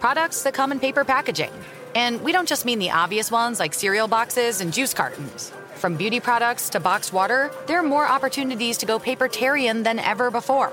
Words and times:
Products 0.00 0.42
that 0.42 0.54
come 0.54 0.72
in 0.72 0.80
paper 0.80 1.04
packaging. 1.04 1.52
And 1.94 2.22
we 2.22 2.32
don't 2.32 2.48
just 2.48 2.64
mean 2.64 2.78
the 2.78 2.90
obvious 2.90 3.30
ones 3.30 3.58
like 3.58 3.72
cereal 3.72 4.08
boxes 4.08 4.60
and 4.60 4.72
juice 4.72 4.92
cartons. 4.92 5.52
From 5.76 5.96
beauty 5.96 6.20
products 6.20 6.68
to 6.70 6.80
boxed 6.80 7.12
water, 7.12 7.50
there 7.66 7.78
are 7.78 7.82
more 7.82 8.06
opportunities 8.06 8.78
to 8.78 8.86
go 8.86 8.98
papertarian 8.98 9.84
than 9.84 9.98
ever 9.98 10.30
before. 10.30 10.72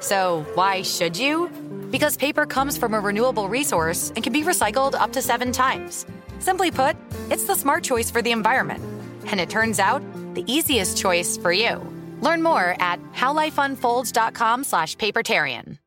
So, 0.00 0.44
why 0.54 0.82
should 0.82 1.16
you? 1.16 1.48
Because 1.90 2.16
paper 2.16 2.46
comes 2.46 2.76
from 2.76 2.94
a 2.94 3.00
renewable 3.00 3.48
resource 3.48 4.12
and 4.14 4.22
can 4.22 4.32
be 4.32 4.42
recycled 4.42 4.94
up 4.94 5.12
to 5.12 5.22
seven 5.22 5.52
times. 5.52 6.04
Simply 6.38 6.70
put, 6.70 6.96
it's 7.30 7.44
the 7.44 7.54
smart 7.54 7.82
choice 7.82 8.10
for 8.10 8.22
the 8.22 8.32
environment. 8.32 8.82
And 9.26 9.40
it 9.40 9.48
turns 9.48 9.78
out, 9.78 10.02
the 10.34 10.44
easiest 10.52 10.98
choice 10.98 11.36
for 11.36 11.52
you. 11.52 11.80
Learn 12.20 12.42
more 12.42 12.76
at 12.78 13.00
howlifeunfolds.com 13.14 14.64
slash 14.64 14.96
papertarian. 14.96 15.78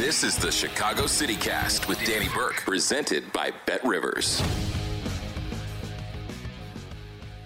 This 0.00 0.24
is 0.24 0.34
the 0.34 0.50
Chicago 0.50 1.06
City 1.06 1.36
Cast 1.36 1.86
with 1.86 2.02
Danny 2.06 2.26
Burke, 2.34 2.62
presented 2.62 3.30
by 3.34 3.52
Bet 3.66 3.84
Rivers. 3.84 4.42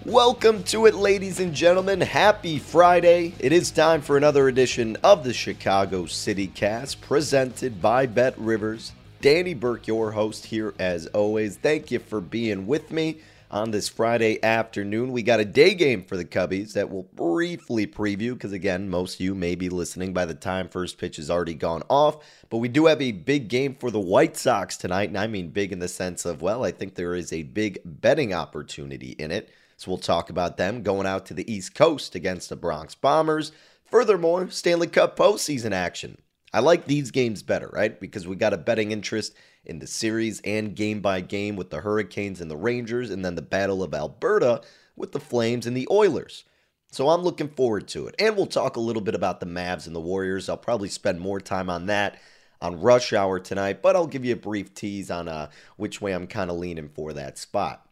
Welcome 0.05 0.63
to 0.63 0.85
it, 0.85 0.95
ladies 0.95 1.41
and 1.41 1.53
gentlemen. 1.53 1.99
Happy 1.99 2.57
Friday. 2.57 3.33
It 3.39 3.51
is 3.51 3.71
time 3.71 3.99
for 3.99 4.15
another 4.15 4.47
edition 4.47 4.95
of 5.03 5.25
the 5.25 5.33
Chicago 5.33 6.05
City 6.05 6.47
Cast, 6.47 7.01
presented 7.01 7.81
by 7.81 8.05
Bet 8.05 8.39
Rivers. 8.39 8.93
Danny 9.19 9.53
Burke, 9.53 9.87
your 9.87 10.11
host 10.11 10.45
here 10.45 10.73
as 10.79 11.07
always. 11.07 11.57
Thank 11.57 11.91
you 11.91 11.99
for 11.99 12.21
being 12.21 12.67
with 12.67 12.89
me 12.89 13.17
on 13.55 13.71
this 13.71 13.87
Friday 13.87 14.43
afternoon. 14.43 15.13
We 15.13 15.23
got 15.23 15.39
a 15.39 15.45
day 15.45 15.75
game 15.75 16.03
for 16.03 16.17
the 16.17 16.25
Cubbies 16.25 16.73
that 16.73 16.89
we'll 16.89 17.03
briefly 17.03 17.87
preview 17.87 18.33
because, 18.33 18.51
again, 18.51 18.89
most 18.89 19.15
of 19.15 19.21
you 19.21 19.33
may 19.33 19.55
be 19.55 19.69
listening 19.69 20.11
by 20.11 20.25
the 20.25 20.33
time 20.33 20.67
first 20.67 20.97
pitch 20.97 21.15
has 21.15 21.31
already 21.31 21.53
gone 21.53 21.81
off. 21.89 22.17
But 22.49 22.57
we 22.57 22.67
do 22.67 22.87
have 22.87 23.01
a 23.01 23.13
big 23.13 23.47
game 23.47 23.73
for 23.79 23.91
the 23.91 23.99
White 23.99 24.35
Sox 24.35 24.75
tonight. 24.75 25.07
And 25.07 25.17
I 25.17 25.27
mean 25.27 25.51
big 25.51 25.71
in 25.71 25.79
the 25.79 25.87
sense 25.87 26.25
of, 26.25 26.41
well, 26.41 26.65
I 26.65 26.71
think 26.71 26.95
there 26.95 27.15
is 27.15 27.31
a 27.31 27.43
big 27.43 27.79
betting 27.85 28.33
opportunity 28.33 29.11
in 29.11 29.31
it. 29.31 29.49
So 29.77 29.89
we'll 29.89 29.99
talk 29.99 30.29
about 30.29 30.57
them 30.57 30.83
going 30.83 31.07
out 31.07 31.25
to 31.27 31.33
the 31.33 31.49
East 31.49 31.75
Coast 31.75 32.13
against 32.13 32.49
the 32.49 32.57
Bronx 32.57 32.93
Bombers. 32.93 33.53
Furthermore, 33.85 34.49
Stanley 34.49 34.87
Cup 34.87 35.15
postseason 35.15 35.71
action. 35.71 36.17
I 36.51 36.59
like 36.59 36.85
these 36.85 37.09
games 37.11 37.41
better, 37.41 37.69
right? 37.71 37.97
Because 37.97 38.27
we 38.27 38.35
got 38.35 38.53
a 38.53 38.57
betting 38.57 38.91
interest 38.91 39.33
in 39.65 39.79
the 39.79 39.87
series 39.87 40.41
and 40.43 40.75
game 40.75 41.01
by 41.01 41.21
game 41.21 41.55
with 41.55 41.69
the 41.69 41.81
Hurricanes 41.81 42.41
and 42.41 42.49
the 42.49 42.57
Rangers, 42.57 43.09
and 43.09 43.23
then 43.23 43.35
the 43.35 43.41
Battle 43.41 43.83
of 43.83 43.93
Alberta 43.93 44.61
with 44.95 45.11
the 45.11 45.19
Flames 45.19 45.65
and 45.65 45.75
the 45.75 45.87
Oilers. 45.89 46.45
So 46.91 47.09
I'm 47.09 47.23
looking 47.23 47.49
forward 47.49 47.87
to 47.89 48.07
it. 48.07 48.15
And 48.19 48.37
we'll 48.37 48.45
talk 48.45 48.77
a 48.77 48.81
little 48.81 49.01
bit 49.01 49.15
about 49.15 49.39
the 49.39 49.45
Mavs 49.45 49.85
and 49.85 49.95
the 49.95 49.99
Warriors. 49.99 50.47
I'll 50.47 50.55
probably 50.55 50.87
spend 50.87 51.19
more 51.19 51.41
time 51.41 51.69
on 51.69 51.87
that 51.87 52.17
on 52.61 52.79
rush 52.79 53.11
hour 53.11 53.39
tonight, 53.39 53.81
but 53.81 53.95
I'll 53.95 54.07
give 54.07 54.23
you 54.23 54.33
a 54.33 54.37
brief 54.37 54.73
tease 54.73 55.11
on 55.11 55.27
uh, 55.27 55.49
which 55.77 55.99
way 55.99 56.13
I'm 56.13 56.27
kind 56.27 56.49
of 56.49 56.57
leaning 56.57 56.89
for 56.89 57.13
that 57.13 57.37
spot. 57.37 57.85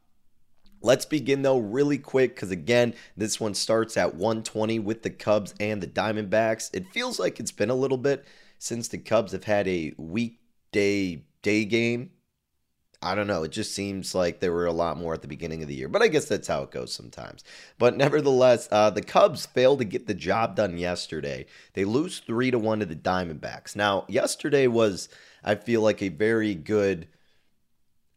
Let's 0.81 1.05
begin 1.05 1.41
though 1.41 1.59
really 1.59 1.97
quick 1.97 2.35
because 2.35 2.51
again, 2.51 2.94
this 3.16 3.40
one 3.40 3.53
starts 3.53 3.97
at 3.97 4.16
120 4.16 4.79
with 4.79 5.03
the 5.03 5.09
Cubs 5.09 5.53
and 5.59 5.81
the 5.81 5.88
Diamondbacks. 5.88 6.69
It 6.73 6.88
feels 6.88 7.19
like 7.19 7.40
it's 7.40 7.51
been 7.51 7.69
a 7.69 7.75
little 7.75 7.97
bit 7.97 8.25
since 8.57 8.88
the 8.88 8.97
Cubs 8.97 9.31
have 9.31 9.45
had 9.45 9.67
a 9.67 9.94
weekday 9.97 11.23
day 11.44 11.64
game. 11.66 12.09
I 13.04 13.16
don't 13.16 13.28
know. 13.28 13.44
It 13.44 13.52
just 13.52 13.76
seems 13.76 14.16
like 14.16 14.40
there 14.40 14.54
were 14.54 14.66
a 14.66 14.72
lot 14.72 14.98
more 14.98 15.14
at 15.14 15.22
the 15.22 15.28
beginning 15.28 15.62
of 15.62 15.68
the 15.68 15.76
year, 15.76 15.90
but 15.90 16.02
I 16.02 16.08
guess 16.08 16.26
that's 16.26 16.48
how 16.48 16.64
it 16.64 16.72
goes 16.72 16.94
sometimes. 16.94 17.44
But 17.78 17.98
nevertheless, 17.98 18.68
uh, 18.72 18.90
the 18.90 19.02
Cubs 19.02 19.46
failed 19.46 19.80
to 19.80 19.86
get 19.86 20.08
the 20.08 20.14
job 20.14 20.56
done 20.56 20.78
yesterday. 20.78 21.46
They 21.74 21.84
lose 21.84 22.20
three 22.20 22.50
to 22.50 22.58
one 22.58 22.80
to 22.80 22.86
the 22.86 22.96
Diamondbacks. 22.96 23.76
Now, 23.76 24.06
yesterday 24.08 24.68
was, 24.68 25.09
I 25.44 25.56
feel 25.56 25.82
like, 25.82 26.02
a 26.02 26.09
very 26.09 26.56
good 26.56 27.08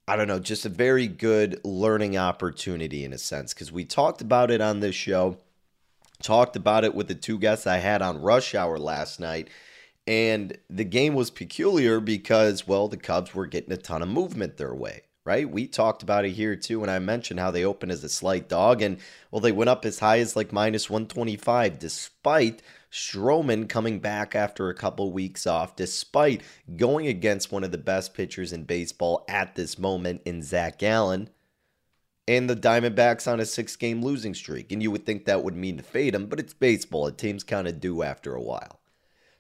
I 0.09 0.15
don't 0.15 0.28
know, 0.28 0.38
just 0.38 0.65
a 0.65 0.69
very 0.69 1.09
good 1.09 1.60
learning 1.65 2.16
opportunity 2.16 3.04
in 3.04 3.12
a 3.12 3.19
sense 3.19 3.53
because 3.53 3.72
we 3.72 3.84
talked 3.84 4.20
about 4.20 4.53
it 4.53 4.60
on 4.60 4.78
this 4.78 4.94
show, 4.94 5.38
talked 6.22 6.54
about 6.54 6.84
it 6.84 6.94
with 6.94 7.09
the 7.09 7.15
two 7.16 7.41
guests 7.41 7.66
I 7.66 7.78
had 7.78 8.03
on 8.03 8.22
Rush 8.22 8.54
Hour 8.54 8.78
last 8.78 9.19
night. 9.19 9.48
And 10.06 10.56
the 10.70 10.84
game 10.84 11.14
was 11.14 11.30
peculiar 11.30 11.98
because, 12.00 12.66
well, 12.66 12.86
the 12.86 12.96
Cubs 12.96 13.34
were 13.34 13.46
getting 13.46 13.72
a 13.72 13.76
ton 13.76 14.02
of 14.02 14.08
movement 14.08 14.56
their 14.56 14.74
way, 14.74 15.02
right? 15.24 15.50
We 15.50 15.66
talked 15.66 16.02
about 16.02 16.24
it 16.24 16.30
here 16.30 16.54
too, 16.54 16.82
and 16.82 16.90
I 16.90 17.00
mentioned 17.00 17.40
how 17.40 17.50
they 17.50 17.64
opened 17.64 17.90
as 17.90 18.04
a 18.04 18.08
slight 18.08 18.48
dog, 18.48 18.82
and, 18.82 18.98
well, 19.30 19.40
they 19.40 19.50
went 19.50 19.70
up 19.70 19.84
as 19.84 19.98
high 19.98 20.20
as 20.20 20.36
like 20.36 20.52
minus 20.52 20.88
125, 20.88 21.80
despite 21.80 22.62
Stroman 22.92 23.68
coming 23.68 23.98
back 23.98 24.36
after 24.36 24.68
a 24.68 24.74
couple 24.74 25.10
weeks 25.10 25.44
off, 25.44 25.74
despite 25.74 26.40
going 26.76 27.08
against 27.08 27.50
one 27.50 27.64
of 27.64 27.72
the 27.72 27.78
best 27.78 28.14
pitchers 28.14 28.52
in 28.52 28.62
baseball 28.62 29.24
at 29.28 29.56
this 29.56 29.76
moment 29.76 30.22
in 30.24 30.40
Zac 30.40 30.78
Gallen, 30.78 31.30
and 32.28 32.48
the 32.48 32.56
Diamondbacks 32.56 33.30
on 33.30 33.40
a 33.40 33.44
six 33.44 33.76
game 33.76 34.02
losing 34.02 34.34
streak. 34.34 34.72
And 34.72 34.82
you 34.82 34.90
would 34.90 35.04
think 35.04 35.24
that 35.24 35.44
would 35.44 35.56
mean 35.56 35.76
to 35.76 35.82
fade 35.82 36.14
them, 36.14 36.26
but 36.26 36.41
it's 36.41 36.54
baseball. 36.54 37.10
Teams 37.10 37.44
kind 37.44 37.68
of 37.68 37.80
do 37.80 38.02
after 38.02 38.34
a 38.34 38.42
while. 38.42 38.80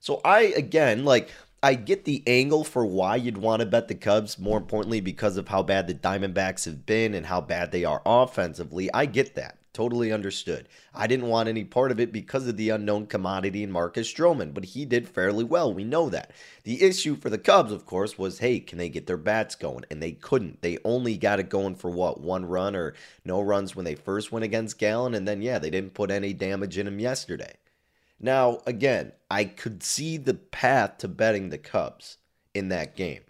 So 0.06 0.20
I, 0.24 0.42
again, 0.56 1.04
like, 1.04 1.30
I 1.64 1.74
get 1.74 2.04
the 2.04 2.22
angle 2.28 2.62
for 2.62 2.86
why 2.86 3.16
you'd 3.16 3.38
want 3.38 3.58
to 3.58 3.66
bet 3.66 3.88
the 3.88 3.96
Cubs, 3.96 4.38
more 4.38 4.56
importantly, 4.56 5.00
because 5.00 5.36
of 5.36 5.48
how 5.48 5.64
bad 5.64 5.88
the 5.88 5.94
Diamondbacks 5.94 6.64
have 6.66 6.86
been 6.86 7.12
and 7.12 7.26
how 7.26 7.40
bad 7.40 7.72
they 7.72 7.84
are 7.84 8.02
offensively. 8.06 8.88
I 8.94 9.06
get 9.06 9.34
that. 9.34 9.58
Totally 9.72 10.12
understood. 10.12 10.68
I 10.94 11.08
didn't 11.08 11.26
want 11.26 11.48
any 11.48 11.64
part 11.64 11.90
of 11.90 11.98
it 11.98 12.12
because 12.12 12.46
of 12.46 12.56
the 12.56 12.70
unknown 12.70 13.08
commodity 13.08 13.64
in 13.64 13.72
Marcus 13.72 14.08
Stroman, 14.08 14.54
but 14.54 14.64
he 14.64 14.84
did 14.84 15.08
fairly 15.08 15.42
well. 15.42 15.74
We 15.74 15.82
know 15.82 16.08
that. 16.10 16.30
The 16.62 16.84
issue 16.84 17.16
for 17.16 17.28
the 17.28 17.36
Cubs, 17.36 17.72
of 17.72 17.84
course, 17.84 18.16
was 18.16 18.38
hey, 18.38 18.60
can 18.60 18.78
they 18.78 18.88
get 18.88 19.08
their 19.08 19.16
bats 19.16 19.56
going? 19.56 19.86
And 19.90 20.00
they 20.00 20.12
couldn't. 20.12 20.62
They 20.62 20.78
only 20.84 21.16
got 21.16 21.40
it 21.40 21.50
going 21.50 21.74
for 21.74 21.90
what, 21.90 22.20
one 22.20 22.46
run 22.46 22.76
or 22.76 22.94
no 23.24 23.40
runs 23.40 23.74
when 23.74 23.84
they 23.84 23.96
first 23.96 24.30
went 24.30 24.44
against 24.44 24.78
Gallen, 24.78 25.14
and 25.14 25.26
then, 25.26 25.42
yeah, 25.42 25.58
they 25.58 25.70
didn't 25.70 25.94
put 25.94 26.12
any 26.12 26.32
damage 26.32 26.78
in 26.78 26.86
him 26.86 27.00
yesterday. 27.00 27.54
Now, 28.18 28.60
again, 28.66 29.12
I 29.30 29.44
could 29.44 29.82
see 29.82 30.16
the 30.16 30.34
path 30.34 30.98
to 30.98 31.08
betting 31.08 31.50
the 31.50 31.58
Cubs 31.58 32.18
in 32.54 32.68
that 32.68 32.96
game. 32.96 33.22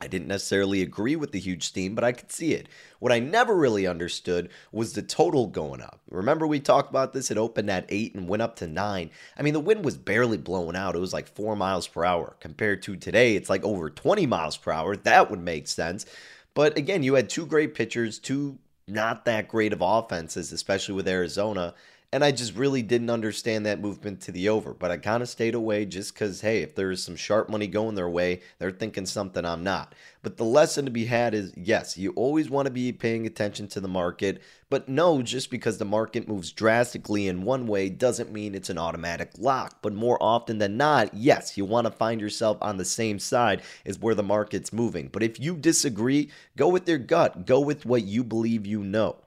I 0.00 0.08
didn't 0.08 0.28
necessarily 0.28 0.82
agree 0.82 1.14
with 1.14 1.30
the 1.30 1.38
huge 1.38 1.62
steam, 1.62 1.94
but 1.94 2.02
I 2.02 2.12
could 2.12 2.32
see 2.32 2.52
it. 2.52 2.68
What 2.98 3.12
I 3.12 3.20
never 3.20 3.54
really 3.54 3.86
understood 3.86 4.50
was 4.72 4.92
the 4.92 5.02
total 5.02 5.46
going 5.46 5.80
up. 5.80 6.00
Remember, 6.10 6.46
we 6.46 6.58
talked 6.58 6.90
about 6.90 7.12
this? 7.12 7.30
It 7.30 7.38
opened 7.38 7.70
at 7.70 7.86
8 7.88 8.14
and 8.16 8.28
went 8.28 8.42
up 8.42 8.56
to 8.56 8.66
9. 8.66 9.10
I 9.38 9.42
mean, 9.42 9.54
the 9.54 9.60
wind 9.60 9.84
was 9.84 9.96
barely 9.96 10.36
blowing 10.36 10.76
out. 10.76 10.96
It 10.96 11.00
was 11.00 11.12
like 11.12 11.34
4 11.34 11.54
miles 11.54 11.86
per 11.86 12.04
hour. 12.04 12.36
Compared 12.40 12.82
to 12.82 12.96
today, 12.96 13.36
it's 13.36 13.48
like 13.48 13.64
over 13.64 13.88
20 13.88 14.26
miles 14.26 14.56
per 14.56 14.72
hour. 14.72 14.96
That 14.96 15.30
would 15.30 15.40
make 15.40 15.68
sense. 15.68 16.06
But 16.54 16.76
again, 16.76 17.02
you 17.02 17.14
had 17.14 17.30
two 17.30 17.46
great 17.46 17.74
pitchers, 17.74 18.18
two 18.18 18.58
not 18.86 19.24
that 19.24 19.48
great 19.48 19.72
of 19.72 19.80
offenses, 19.80 20.52
especially 20.52 20.94
with 20.94 21.08
Arizona. 21.08 21.72
And 22.14 22.24
I 22.24 22.30
just 22.30 22.54
really 22.54 22.80
didn't 22.80 23.10
understand 23.10 23.66
that 23.66 23.80
movement 23.80 24.20
to 24.20 24.30
the 24.30 24.48
over. 24.48 24.72
But 24.72 24.92
I 24.92 24.98
kind 24.98 25.20
of 25.20 25.28
stayed 25.28 25.56
away 25.56 25.84
just 25.84 26.14
because, 26.14 26.42
hey, 26.42 26.62
if 26.62 26.76
there 26.76 26.92
is 26.92 27.02
some 27.02 27.16
sharp 27.16 27.48
money 27.48 27.66
going 27.66 27.96
their 27.96 28.08
way, 28.08 28.40
they're 28.60 28.70
thinking 28.70 29.04
something 29.04 29.44
I'm 29.44 29.64
not. 29.64 29.96
But 30.22 30.36
the 30.36 30.44
lesson 30.44 30.84
to 30.84 30.92
be 30.92 31.06
had 31.06 31.34
is 31.34 31.52
yes, 31.56 31.98
you 31.98 32.12
always 32.12 32.48
want 32.48 32.66
to 32.66 32.70
be 32.70 32.92
paying 32.92 33.26
attention 33.26 33.66
to 33.66 33.80
the 33.80 33.88
market. 33.88 34.40
But 34.70 34.88
no, 34.88 35.22
just 35.22 35.50
because 35.50 35.78
the 35.78 35.84
market 35.84 36.28
moves 36.28 36.52
drastically 36.52 37.26
in 37.26 37.42
one 37.42 37.66
way 37.66 37.88
doesn't 37.88 38.30
mean 38.30 38.54
it's 38.54 38.70
an 38.70 38.78
automatic 38.78 39.32
lock. 39.36 39.82
But 39.82 39.92
more 39.92 40.22
often 40.22 40.58
than 40.58 40.76
not, 40.76 41.14
yes, 41.14 41.56
you 41.56 41.64
want 41.64 41.88
to 41.88 41.90
find 41.90 42.20
yourself 42.20 42.58
on 42.60 42.76
the 42.76 42.84
same 42.84 43.18
side 43.18 43.60
as 43.84 43.98
where 43.98 44.14
the 44.14 44.22
market's 44.22 44.72
moving. 44.72 45.08
But 45.08 45.24
if 45.24 45.40
you 45.40 45.56
disagree, 45.56 46.30
go 46.56 46.68
with 46.68 46.88
your 46.88 46.98
gut, 46.98 47.44
go 47.44 47.58
with 47.58 47.84
what 47.84 48.04
you 48.04 48.22
believe 48.22 48.66
you 48.66 48.84
know. 48.84 49.23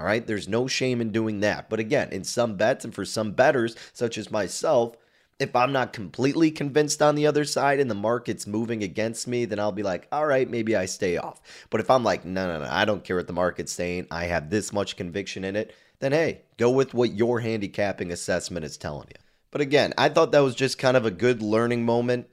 All 0.00 0.06
right, 0.06 0.26
there's 0.26 0.48
no 0.48 0.66
shame 0.66 1.02
in 1.02 1.12
doing 1.12 1.40
that. 1.40 1.68
But 1.68 1.78
again, 1.78 2.08
in 2.10 2.24
some 2.24 2.56
bets 2.56 2.86
and 2.86 2.94
for 2.94 3.04
some 3.04 3.32
betters, 3.32 3.76
such 3.92 4.16
as 4.16 4.30
myself, 4.30 4.96
if 5.38 5.54
I'm 5.54 5.72
not 5.72 5.92
completely 5.92 6.50
convinced 6.50 7.02
on 7.02 7.16
the 7.16 7.26
other 7.26 7.44
side 7.44 7.80
and 7.80 7.90
the 7.90 7.94
market's 7.94 8.46
moving 8.46 8.82
against 8.82 9.28
me, 9.28 9.44
then 9.44 9.60
I'll 9.60 9.72
be 9.72 9.82
like, 9.82 10.08
all 10.10 10.24
right, 10.24 10.48
maybe 10.48 10.74
I 10.74 10.86
stay 10.86 11.18
off. 11.18 11.42
But 11.68 11.82
if 11.82 11.90
I'm 11.90 12.02
like, 12.02 12.24
no, 12.24 12.46
no, 12.46 12.64
no, 12.64 12.70
I 12.70 12.86
don't 12.86 13.04
care 13.04 13.16
what 13.16 13.26
the 13.26 13.34
market's 13.34 13.72
saying, 13.72 14.06
I 14.10 14.24
have 14.24 14.48
this 14.48 14.72
much 14.72 14.96
conviction 14.96 15.44
in 15.44 15.54
it, 15.54 15.74
then 15.98 16.12
hey, 16.12 16.42
go 16.56 16.70
with 16.70 16.94
what 16.94 17.12
your 17.12 17.40
handicapping 17.40 18.10
assessment 18.10 18.64
is 18.64 18.78
telling 18.78 19.08
you. 19.08 19.22
But 19.50 19.60
again, 19.60 19.92
I 19.98 20.08
thought 20.08 20.32
that 20.32 20.40
was 20.40 20.54
just 20.54 20.78
kind 20.78 20.96
of 20.96 21.04
a 21.04 21.10
good 21.10 21.42
learning 21.42 21.84
moment 21.84 22.26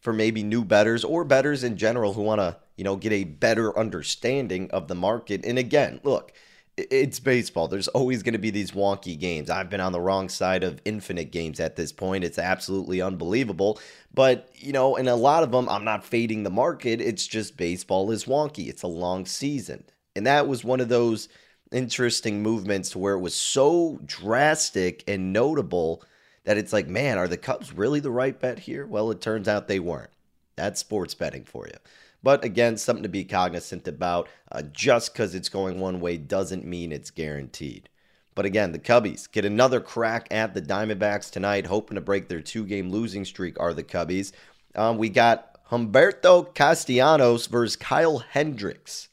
for 0.00 0.12
maybe 0.12 0.42
new 0.42 0.64
betters 0.64 1.04
or 1.04 1.22
betters 1.22 1.62
in 1.62 1.76
general 1.76 2.14
who 2.14 2.22
want 2.22 2.40
to, 2.40 2.56
you 2.76 2.82
know, 2.82 2.96
get 2.96 3.12
a 3.12 3.22
better 3.22 3.78
understanding 3.78 4.68
of 4.72 4.88
the 4.88 4.96
market. 4.96 5.44
And 5.44 5.56
again, 5.56 6.00
look, 6.02 6.32
it's 6.76 7.20
baseball. 7.20 7.68
There's 7.68 7.88
always 7.88 8.22
going 8.22 8.32
to 8.32 8.38
be 8.38 8.50
these 8.50 8.70
wonky 8.70 9.18
games. 9.18 9.50
I've 9.50 9.68
been 9.68 9.80
on 9.80 9.92
the 9.92 10.00
wrong 10.00 10.28
side 10.28 10.64
of 10.64 10.80
infinite 10.84 11.30
games 11.30 11.60
at 11.60 11.76
this 11.76 11.92
point. 11.92 12.24
It's 12.24 12.38
absolutely 12.38 13.02
unbelievable. 13.02 13.78
But, 14.14 14.48
you 14.54 14.72
know, 14.72 14.96
in 14.96 15.06
a 15.08 15.16
lot 15.16 15.42
of 15.42 15.50
them, 15.50 15.68
I'm 15.68 15.84
not 15.84 16.04
fading 16.04 16.42
the 16.42 16.50
market. 16.50 17.00
It's 17.00 17.26
just 17.26 17.56
baseball 17.56 18.10
is 18.10 18.24
wonky. 18.24 18.68
It's 18.68 18.82
a 18.82 18.88
long 18.88 19.26
season. 19.26 19.84
And 20.16 20.26
that 20.26 20.48
was 20.48 20.64
one 20.64 20.80
of 20.80 20.88
those 20.88 21.28
interesting 21.72 22.42
movements 22.42 22.90
to 22.90 22.98
where 22.98 23.14
it 23.14 23.20
was 23.20 23.34
so 23.34 23.98
drastic 24.04 25.04
and 25.06 25.32
notable 25.32 26.02
that 26.44 26.58
it's 26.58 26.72
like, 26.72 26.88
man, 26.88 27.18
are 27.18 27.28
the 27.28 27.36
Cubs 27.36 27.72
really 27.72 28.00
the 28.00 28.10
right 28.10 28.38
bet 28.38 28.58
here? 28.58 28.86
Well, 28.86 29.10
it 29.10 29.20
turns 29.20 29.46
out 29.46 29.68
they 29.68 29.78
weren't. 29.78 30.10
That's 30.56 30.80
sports 30.80 31.14
betting 31.14 31.44
for 31.44 31.66
you. 31.66 31.78
But 32.22 32.44
again, 32.44 32.76
something 32.76 33.02
to 33.02 33.08
be 33.08 33.24
cognizant 33.24 33.88
about. 33.88 34.28
Uh, 34.50 34.62
just 34.62 35.12
because 35.12 35.34
it's 35.34 35.48
going 35.48 35.80
one 35.80 36.00
way 36.00 36.16
doesn't 36.16 36.64
mean 36.64 36.92
it's 36.92 37.10
guaranteed. 37.10 37.88
But 38.34 38.46
again, 38.46 38.72
the 38.72 38.78
Cubbies 38.78 39.30
get 39.30 39.44
another 39.44 39.80
crack 39.80 40.28
at 40.30 40.54
the 40.54 40.62
Diamondbacks 40.62 41.30
tonight, 41.30 41.66
hoping 41.66 41.96
to 41.96 42.00
break 42.00 42.28
their 42.28 42.40
two 42.40 42.64
game 42.64 42.90
losing 42.90 43.24
streak, 43.24 43.60
are 43.60 43.74
the 43.74 43.82
Cubbies. 43.82 44.32
Um, 44.74 44.96
we 44.96 45.08
got 45.10 45.64
Humberto 45.70 46.54
Castellanos 46.54 47.46
versus 47.46 47.76
Kyle 47.76 48.18
Hendricks. 48.18 49.08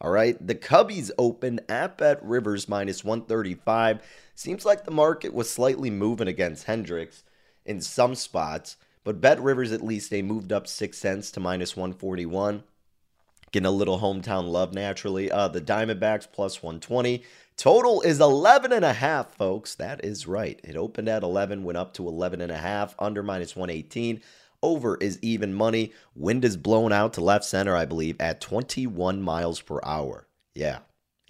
All 0.00 0.10
right, 0.10 0.36
the 0.44 0.54
Cubbies 0.54 1.10
open 1.18 1.60
at 1.68 1.98
Bet 1.98 2.24
Rivers 2.24 2.68
minus 2.68 3.04
135. 3.04 4.00
Seems 4.34 4.64
like 4.64 4.84
the 4.84 4.90
market 4.90 5.34
was 5.34 5.50
slightly 5.50 5.90
moving 5.90 6.28
against 6.28 6.64
Hendricks 6.64 7.22
in 7.66 7.80
some 7.80 8.14
spots. 8.14 8.76
But 9.04 9.20
Bet 9.20 9.40
Rivers 9.40 9.72
at 9.72 9.84
least 9.84 10.10
they 10.10 10.22
moved 10.22 10.52
up 10.52 10.66
six 10.66 10.98
cents 10.98 11.30
to 11.32 11.40
minus 11.40 11.76
141. 11.76 12.62
Getting 13.52 13.66
a 13.66 13.70
little 13.70 13.98
hometown 13.98 14.48
love 14.48 14.74
naturally. 14.74 15.30
Uh, 15.30 15.48
the 15.48 15.60
Diamondbacks 15.60 16.28
plus 16.30 16.62
120. 16.62 17.24
Total 17.56 18.00
is 18.02 18.20
11 18.20 18.72
and 18.72 18.84
a 18.84 18.92
half, 18.92 19.34
folks. 19.34 19.74
That 19.74 20.04
is 20.04 20.26
right. 20.26 20.60
It 20.62 20.76
opened 20.76 21.08
at 21.08 21.22
11, 21.22 21.64
went 21.64 21.76
up 21.76 21.92
to 21.94 22.06
11 22.06 22.40
and 22.40 22.52
a 22.52 22.56
half, 22.56 22.94
under 22.98 23.22
minus 23.22 23.56
118. 23.56 24.22
Over 24.62 24.96
is 24.96 25.18
even 25.22 25.54
money. 25.54 25.92
Wind 26.14 26.44
is 26.44 26.56
blown 26.56 26.92
out 26.92 27.14
to 27.14 27.20
left 27.20 27.44
center, 27.44 27.74
I 27.74 27.86
believe, 27.86 28.16
at 28.20 28.40
21 28.40 29.20
miles 29.20 29.60
per 29.60 29.80
hour. 29.82 30.26
Yeah. 30.54 30.80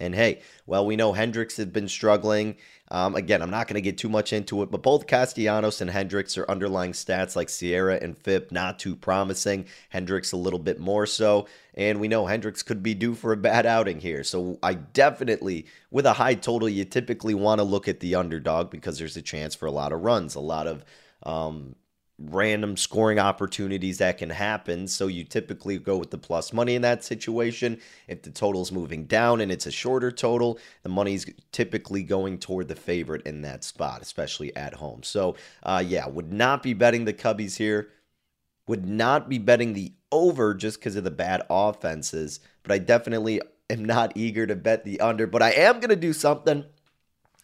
And 0.01 0.15
hey, 0.15 0.41
well, 0.65 0.85
we 0.85 0.95
know 0.95 1.13
Hendricks 1.13 1.57
had 1.57 1.71
been 1.71 1.87
struggling. 1.87 2.55
Um, 2.89 3.15
again, 3.15 3.41
I'm 3.41 3.51
not 3.51 3.67
going 3.67 3.75
to 3.75 3.81
get 3.81 3.97
too 3.97 4.09
much 4.09 4.33
into 4.33 4.63
it, 4.63 4.71
but 4.71 4.81
both 4.81 5.07
Castellanos 5.07 5.79
and 5.79 5.89
Hendricks 5.89 6.37
are 6.37 6.49
underlying 6.49 6.91
stats 6.91 7.35
like 7.35 7.47
SIERA 7.47 8.03
and 8.03 8.17
FIP 8.17 8.51
not 8.51 8.79
too 8.79 8.95
promising. 8.95 9.65
Hendricks 9.89 10.31
a 10.31 10.37
little 10.37 10.59
bit 10.59 10.79
more 10.79 11.05
so. 11.05 11.47
And 11.75 12.01
we 12.01 12.07
know 12.07 12.25
Hendricks 12.25 12.63
could 12.63 12.83
be 12.83 12.93
due 12.93 13.13
for 13.13 13.31
a 13.31 13.37
bad 13.37 13.65
outing 13.65 14.01
here. 14.01 14.23
So 14.23 14.59
I 14.61 14.73
definitely, 14.73 15.67
with 15.91 16.05
a 16.05 16.13
high 16.13 16.33
total, 16.33 16.67
you 16.67 16.83
typically 16.83 17.35
want 17.35 17.59
to 17.59 17.63
look 17.63 17.87
at 17.87 18.01
the 18.01 18.15
underdog 18.15 18.71
because 18.71 18.97
there's 18.97 19.17
a 19.17 19.21
chance 19.21 19.55
for 19.55 19.67
a 19.67 19.71
lot 19.71 19.93
of 19.93 20.01
runs, 20.01 20.35
a 20.35 20.41
lot 20.41 20.67
of 20.67 20.83
um, 21.23 21.75
random 22.29 22.77
scoring 22.77 23.19
opportunities 23.19 23.97
that 23.97 24.17
can 24.17 24.29
happen. 24.29 24.87
So 24.87 25.07
you 25.07 25.23
typically 25.23 25.77
go 25.77 25.97
with 25.97 26.11
the 26.11 26.17
plus 26.17 26.53
money 26.53 26.75
in 26.75 26.81
that 26.83 27.03
situation. 27.03 27.79
If 28.07 28.21
the 28.21 28.29
total's 28.29 28.71
moving 28.71 29.05
down 29.05 29.41
and 29.41 29.51
it's 29.51 29.65
a 29.65 29.71
shorter 29.71 30.11
total, 30.11 30.59
the 30.83 30.89
money's 30.89 31.25
typically 31.51 32.03
going 32.03 32.37
toward 32.37 32.67
the 32.67 32.75
favorite 32.75 33.25
in 33.25 33.41
that 33.41 33.63
spot, 33.63 34.01
especially 34.01 34.55
at 34.55 34.75
home. 34.75 35.03
So, 35.03 35.35
uh, 35.63 35.83
yeah, 35.85 36.07
would 36.07 36.31
not 36.31 36.63
be 36.63 36.73
betting 36.73 37.05
the 37.05 37.13
Cubbies 37.13 37.57
here. 37.57 37.89
Would 38.67 38.85
not 38.85 39.27
be 39.27 39.37
betting 39.37 39.73
the 39.73 39.93
over 40.11 40.53
just 40.53 40.79
because 40.79 40.95
of 40.95 41.03
the 41.03 41.11
bad 41.11 41.41
offenses. 41.49 42.39
But 42.63 42.71
I 42.71 42.77
definitely 42.77 43.41
am 43.69 43.83
not 43.83 44.15
eager 44.15 44.45
to 44.45 44.55
bet 44.55 44.85
the 44.85 44.99
under. 44.99 45.27
But 45.27 45.41
I 45.41 45.51
am 45.51 45.79
going 45.79 45.89
to 45.89 45.95
do 45.95 46.13
something 46.13 46.65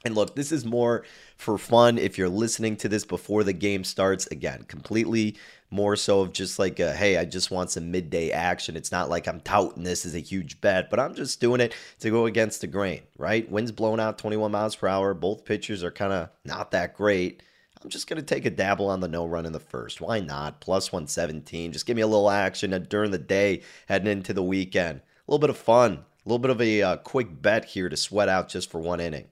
and 0.06 0.16
look, 0.16 0.36
this 0.36 0.52
is 0.52 0.64
more 0.64 1.04
for 1.38 1.58
fun 1.58 1.98
if 1.98 2.18
you're 2.18 2.30
listening 2.30 2.76
to 2.78 2.90
this 2.90 3.06
before 3.06 3.44
the 3.44 3.54
game 3.54 3.84
starts. 3.84 4.28
Again, 4.28 4.64
completely 4.68 5.38
more 5.70 5.96
so 5.96 6.22
of 6.22 6.34
just 6.34 6.60
like, 6.60 6.80
a, 6.80 6.94
hey, 6.94 7.18
I 7.18 7.26
just 7.26 7.52
want 7.52 7.72
some 7.72 7.92
midday 7.92 8.32
action. 8.32 8.76
It's 8.76 8.92
not 8.92 9.10
like 9.10 9.28
I'm 9.28 9.42
touting 9.42 9.84
this 9.84 10.06
as 10.06 10.16
a 10.16 10.20
huge 10.20 10.62
bet, 10.62 10.90
but 10.90 11.00
I'm 11.00 11.14
just 11.14 11.40
doing 11.40 11.62
it 11.62 11.74
to 12.00 12.10
go 12.10 12.26
against 12.26 12.62
the 12.62 12.68
grain, 12.68 13.02
right? 13.18 13.50
Wind's 13.50 13.72
blowing 13.72 14.00
out 14.00 14.18
21 14.18 14.52
miles 14.52 14.76
per 14.76 14.88
hour. 14.88 15.14
Both 15.14 15.46
pitchers 15.46 15.84
are 15.84 15.92
kind 15.92 16.14
of 16.14 16.30
not 16.44 16.72
that 16.72 16.96
great. 16.96 17.44
I'm 17.84 17.90
just 17.90 18.08
going 18.08 18.18
to 18.18 18.26
take 18.26 18.46
a 18.46 18.50
dabble 18.50 18.90
on 18.90 19.02
the 19.02 19.08
no 19.08 19.26
run 19.26 19.46
in 19.46 19.54
the 19.54 19.60
first. 19.60 20.02
Why 20.02 20.20
not? 20.20 20.62
Plus 20.62 20.92
117. 20.92 21.72
Just 21.72 21.86
give 21.86 21.96
me 21.96 22.02
a 22.02 22.08
little 22.08 22.32
action 22.32 22.72
during 22.90 23.12
the 23.12 23.18
day 23.18 23.62
heading 23.88 24.12
into 24.12 24.34
the 24.34 24.44
weekend. 24.44 25.00
A 25.00 25.32
little 25.32 25.40
bit 25.40 25.50
of 25.52 25.58
fun, 25.58 25.94
a 25.94 26.30
little 26.30 26.40
bit 26.40 26.52
of 26.52 26.62
a 26.62 26.82
uh, 26.82 26.98
quick 26.98 27.42
bet 27.42 27.66
here 27.66 27.90
to 27.90 27.98
sweat 27.98 28.30
out 28.30 28.50
just 28.50 28.72
for 28.72 28.80
one 28.80 29.00
inning 29.00 29.28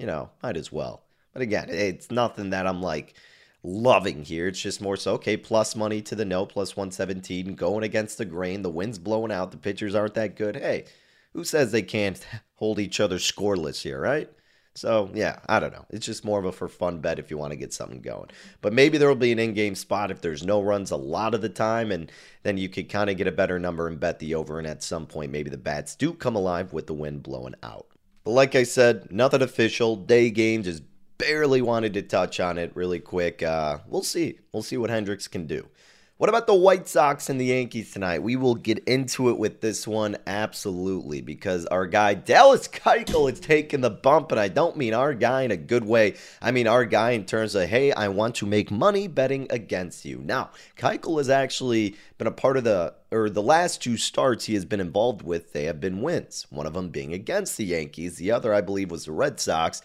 you 0.00 0.06
know, 0.06 0.30
might 0.42 0.56
as 0.56 0.72
well. 0.72 1.02
But 1.32 1.42
again, 1.42 1.68
it's 1.70 2.10
nothing 2.10 2.50
that 2.50 2.66
I'm 2.66 2.82
like 2.82 3.14
loving 3.62 4.24
here. 4.24 4.48
It's 4.48 4.60
just 4.60 4.80
more 4.80 4.96
so, 4.96 5.14
okay, 5.14 5.36
plus 5.36 5.76
money 5.76 6.02
to 6.02 6.14
the 6.14 6.24
no, 6.24 6.46
plus 6.46 6.76
117, 6.76 7.54
going 7.54 7.84
against 7.84 8.18
the 8.18 8.24
grain. 8.24 8.62
The 8.62 8.70
wind's 8.70 8.98
blowing 8.98 9.32
out. 9.32 9.50
The 9.50 9.56
pitchers 9.56 9.94
aren't 9.94 10.14
that 10.14 10.36
good. 10.36 10.56
Hey, 10.56 10.86
who 11.32 11.44
says 11.44 11.72
they 11.72 11.82
can't 11.82 12.24
hold 12.54 12.78
each 12.78 13.00
other 13.00 13.16
scoreless 13.16 13.82
here, 13.82 14.00
right? 14.00 14.30
So, 14.76 15.10
yeah, 15.12 15.40
I 15.48 15.58
don't 15.58 15.72
know. 15.72 15.84
It's 15.90 16.06
just 16.06 16.24
more 16.24 16.38
of 16.38 16.44
a 16.44 16.52
for 16.52 16.68
fun 16.68 17.00
bet 17.00 17.18
if 17.18 17.30
you 17.30 17.36
want 17.36 17.50
to 17.50 17.56
get 17.56 17.72
something 17.72 18.00
going. 18.00 18.30
But 18.62 18.72
maybe 18.72 18.98
there 18.98 19.08
will 19.08 19.16
be 19.16 19.32
an 19.32 19.38
in 19.38 19.52
game 19.52 19.74
spot 19.74 20.12
if 20.12 20.20
there's 20.20 20.44
no 20.44 20.62
runs 20.62 20.92
a 20.92 20.96
lot 20.96 21.34
of 21.34 21.42
the 21.42 21.48
time, 21.48 21.90
and 21.90 22.10
then 22.44 22.56
you 22.56 22.68
could 22.68 22.88
kind 22.88 23.10
of 23.10 23.16
get 23.16 23.26
a 23.26 23.32
better 23.32 23.58
number 23.58 23.88
and 23.88 23.98
bet 23.98 24.20
the 24.20 24.36
over. 24.36 24.58
And 24.58 24.66
at 24.66 24.82
some 24.82 25.06
point, 25.06 25.32
maybe 25.32 25.50
the 25.50 25.58
bats 25.58 25.96
do 25.96 26.12
come 26.12 26.36
alive 26.36 26.72
with 26.72 26.86
the 26.86 26.94
wind 26.94 27.24
blowing 27.24 27.56
out. 27.64 27.88
But 28.22 28.30
like 28.30 28.54
I 28.54 28.62
said, 28.62 29.10
nothing 29.10 29.42
official. 29.42 29.96
Day 29.96 30.30
game 30.30 30.62
just 30.62 30.82
barely 31.20 31.62
wanted 31.62 31.94
to 31.94 32.02
touch 32.02 32.40
on 32.40 32.58
it 32.58 32.72
really 32.74 32.98
quick. 32.98 33.42
Uh, 33.42 33.78
we'll 33.86 34.02
see. 34.02 34.38
We'll 34.52 34.62
see 34.62 34.76
what 34.76 34.90
Hendricks 34.90 35.28
can 35.28 35.46
do. 35.46 35.68
What 36.16 36.28
about 36.28 36.46
the 36.46 36.54
White 36.54 36.86
Sox 36.86 37.30
and 37.30 37.40
the 37.40 37.46
Yankees 37.46 37.92
tonight? 37.92 38.22
We 38.22 38.36
will 38.36 38.54
get 38.54 38.84
into 38.84 39.30
it 39.30 39.38
with 39.38 39.62
this 39.62 39.88
one 39.88 40.18
absolutely 40.26 41.22
because 41.22 41.64
our 41.64 41.86
guy 41.86 42.12
Dallas 42.12 42.68
Keuchel 42.68 43.32
is 43.32 43.40
taking 43.40 43.80
the 43.80 43.88
bump, 43.88 44.30
and 44.30 44.38
I 44.38 44.48
don't 44.48 44.76
mean 44.76 44.92
our 44.92 45.14
guy 45.14 45.42
in 45.42 45.50
a 45.50 45.56
good 45.56 45.86
way. 45.86 46.16
I 46.42 46.50
mean 46.50 46.66
our 46.66 46.84
guy 46.84 47.12
in 47.12 47.24
terms 47.24 47.54
of 47.54 47.70
hey, 47.70 47.92
I 47.92 48.08
want 48.08 48.34
to 48.34 48.46
make 48.46 48.70
money 48.70 49.08
betting 49.08 49.46
against 49.48 50.04
you. 50.04 50.18
Now, 50.22 50.50
Keuchel 50.76 51.16
has 51.16 51.30
actually 51.30 51.96
been 52.18 52.26
a 52.26 52.32
part 52.32 52.58
of 52.58 52.64
the 52.64 52.92
or 53.10 53.30
the 53.30 53.42
last 53.42 53.82
two 53.82 53.96
starts 53.96 54.44
he 54.44 54.52
has 54.52 54.66
been 54.66 54.80
involved 54.80 55.22
with. 55.22 55.54
They 55.54 55.64
have 55.64 55.80
been 55.80 56.02
wins. 56.02 56.46
One 56.50 56.66
of 56.66 56.74
them 56.74 56.90
being 56.90 57.14
against 57.14 57.56
the 57.56 57.64
Yankees. 57.64 58.16
The 58.16 58.30
other, 58.30 58.52
I 58.52 58.60
believe, 58.60 58.90
was 58.90 59.06
the 59.06 59.12
Red 59.12 59.40
Sox. 59.40 59.80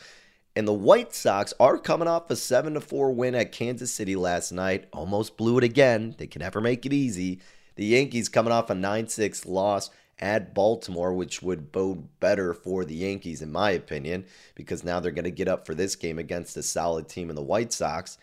And 0.56 0.68
the 0.68 0.74
White 0.74 1.14
Sox 1.14 1.54
are 1.60 1.78
coming 1.78 2.08
off 2.08 2.30
a 2.30 2.36
7 2.36 2.80
4 2.80 3.12
win 3.12 3.36
at 3.36 3.52
Kansas 3.52 3.92
City 3.92 4.16
last 4.16 4.52
night. 4.52 4.88
Almost 4.94 5.36
blew 5.36 5.58
it 5.58 5.64
again. 5.64 6.16
They 6.18 6.28
can 6.28 6.42
never 6.42 6.62
make 6.62 6.86
it 6.86 6.94
easy. 6.94 7.42
The 7.76 7.86
Yankees 7.86 8.30
coming 8.30 8.54
off 8.54 8.70
a 8.70 8.76
9 8.76 9.08
6 9.08 9.46
loss 9.46 9.90
at 10.20 10.54
Baltimore, 10.54 11.14
which 11.14 11.42
would 11.42 11.74
bode 11.74 12.08
better 12.22 12.54
for 12.54 12.86
the 12.86 12.96
Yankees, 12.96 13.42
in 13.42 13.52
my 13.52 13.72
opinion, 13.72 14.26
because 14.56 14.84
now 14.84 15.02
they're 15.02 15.12
going 15.12 15.26
to 15.26 15.32
get 15.32 15.50
up 15.50 15.66
for 15.66 15.76
this 15.76 15.98
game 15.98 16.18
against 16.18 16.56
a 16.56 16.64
solid 16.64 17.10
team 17.10 17.30
in 17.30 17.36
the 17.36 17.42
White 17.42 17.74
Sox. 17.74 18.18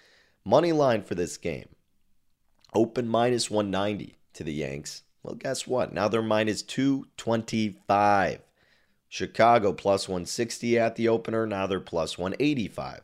Money 0.45 0.73
line 0.73 1.03
for 1.03 1.15
this 1.15 1.37
game 1.37 1.69
open 2.75 3.07
minus 3.07 3.51
190 3.51 4.17
to 4.33 4.45
the 4.45 4.53
Yanks. 4.53 5.03
Well, 5.23 5.35
guess 5.35 5.67
what? 5.67 5.93
Now 5.93 6.09
they're 6.09 6.23
minus 6.23 6.63
225. 6.63 8.41
Chicago 9.13 9.75
plus 9.75 10.09
160 10.09 10.79
at 10.79 10.97
the 10.97 11.07
opener. 11.07 11.47
Now 11.47 11.67
they're 11.67 11.81
plus 11.81 12.17
185. 12.17 13.03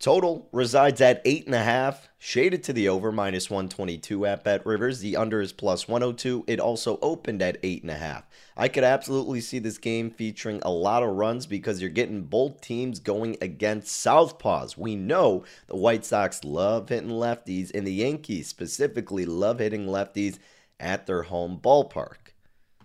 Total 0.00 0.48
resides 0.50 1.00
at 1.00 1.24
8.5, 1.24 2.08
shaded 2.18 2.64
to 2.64 2.72
the 2.72 2.88
over, 2.88 3.12
minus 3.12 3.48
122 3.48 4.26
at 4.26 4.42
Bet 4.42 4.66
Rivers. 4.66 4.98
The 4.98 5.16
under 5.16 5.40
is 5.40 5.52
plus 5.52 5.86
102. 5.86 6.46
It 6.48 6.58
also 6.58 6.98
opened 7.00 7.42
at 7.42 7.62
8.5. 7.62 8.24
I 8.56 8.66
could 8.66 8.82
absolutely 8.82 9.40
see 9.40 9.60
this 9.60 9.78
game 9.78 10.10
featuring 10.10 10.60
a 10.64 10.72
lot 10.72 11.04
of 11.04 11.10
runs 11.10 11.46
because 11.46 11.80
you're 11.80 11.90
getting 11.90 12.22
both 12.22 12.60
teams 12.60 12.98
going 12.98 13.36
against 13.40 14.04
Southpaws. 14.04 14.76
We 14.76 14.96
know 14.96 15.44
the 15.68 15.76
White 15.76 16.04
Sox 16.04 16.42
love 16.42 16.88
hitting 16.88 17.10
lefties, 17.10 17.70
and 17.72 17.86
the 17.86 17.92
Yankees 17.92 18.48
specifically 18.48 19.26
love 19.26 19.60
hitting 19.60 19.86
lefties 19.86 20.40
at 20.80 21.06
their 21.06 21.22
home 21.22 21.60
ballpark. 21.62 22.29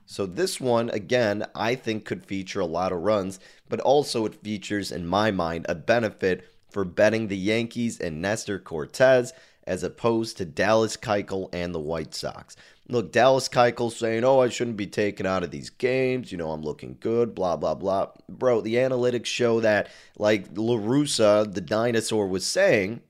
So 0.05 0.25
this 0.25 0.61
one, 0.61 0.89
again, 0.91 1.45
I 1.55 1.75
think 1.75 2.05
could 2.05 2.25
feature 2.25 2.59
a 2.59 2.65
lot 2.65 2.91
of 2.91 3.01
runs, 3.01 3.39
but 3.67 3.79
also 3.79 4.25
it 4.25 4.35
features, 4.35 4.91
in 4.91 5.07
my 5.07 5.31
mind, 5.31 5.65
a 5.67 5.75
benefit 5.75 6.47
for 6.69 6.83
betting 6.83 7.27
the 7.27 7.37
Yankees 7.37 7.99
and 7.99 8.21
Nestor 8.21 8.59
Cortes 8.59 9.33
as 9.65 9.83
opposed 9.83 10.37
to 10.37 10.45
Dallas 10.45 10.95
Keuchel 10.95 11.49
and 11.53 11.73
the 11.73 11.79
White 11.79 12.13
Sox. 12.13 12.55
Look, 12.87 13.11
Dallas 13.11 13.49
Keuchel 13.49 13.91
saying, 13.91 14.23
oh, 14.23 14.41
I 14.41 14.49
shouldn't 14.49 14.77
be 14.77 14.85
taken 14.85 15.25
out 15.25 15.43
of 15.43 15.49
these 15.49 15.71
games. 15.71 16.31
You 16.31 16.37
know, 16.37 16.51
I'm 16.51 16.61
looking 16.61 16.97
good, 16.99 17.33
blah, 17.33 17.55
blah, 17.55 17.73
blah. 17.73 18.09
Bro, 18.29 18.61
the 18.61 18.75
analytics 18.75 19.25
show 19.25 19.59
that, 19.61 19.89
like 20.19 20.53
LaRussa, 20.53 21.51
the 21.51 21.61
dinosaur, 21.61 22.27
was 22.27 22.45
saying, 22.45 23.01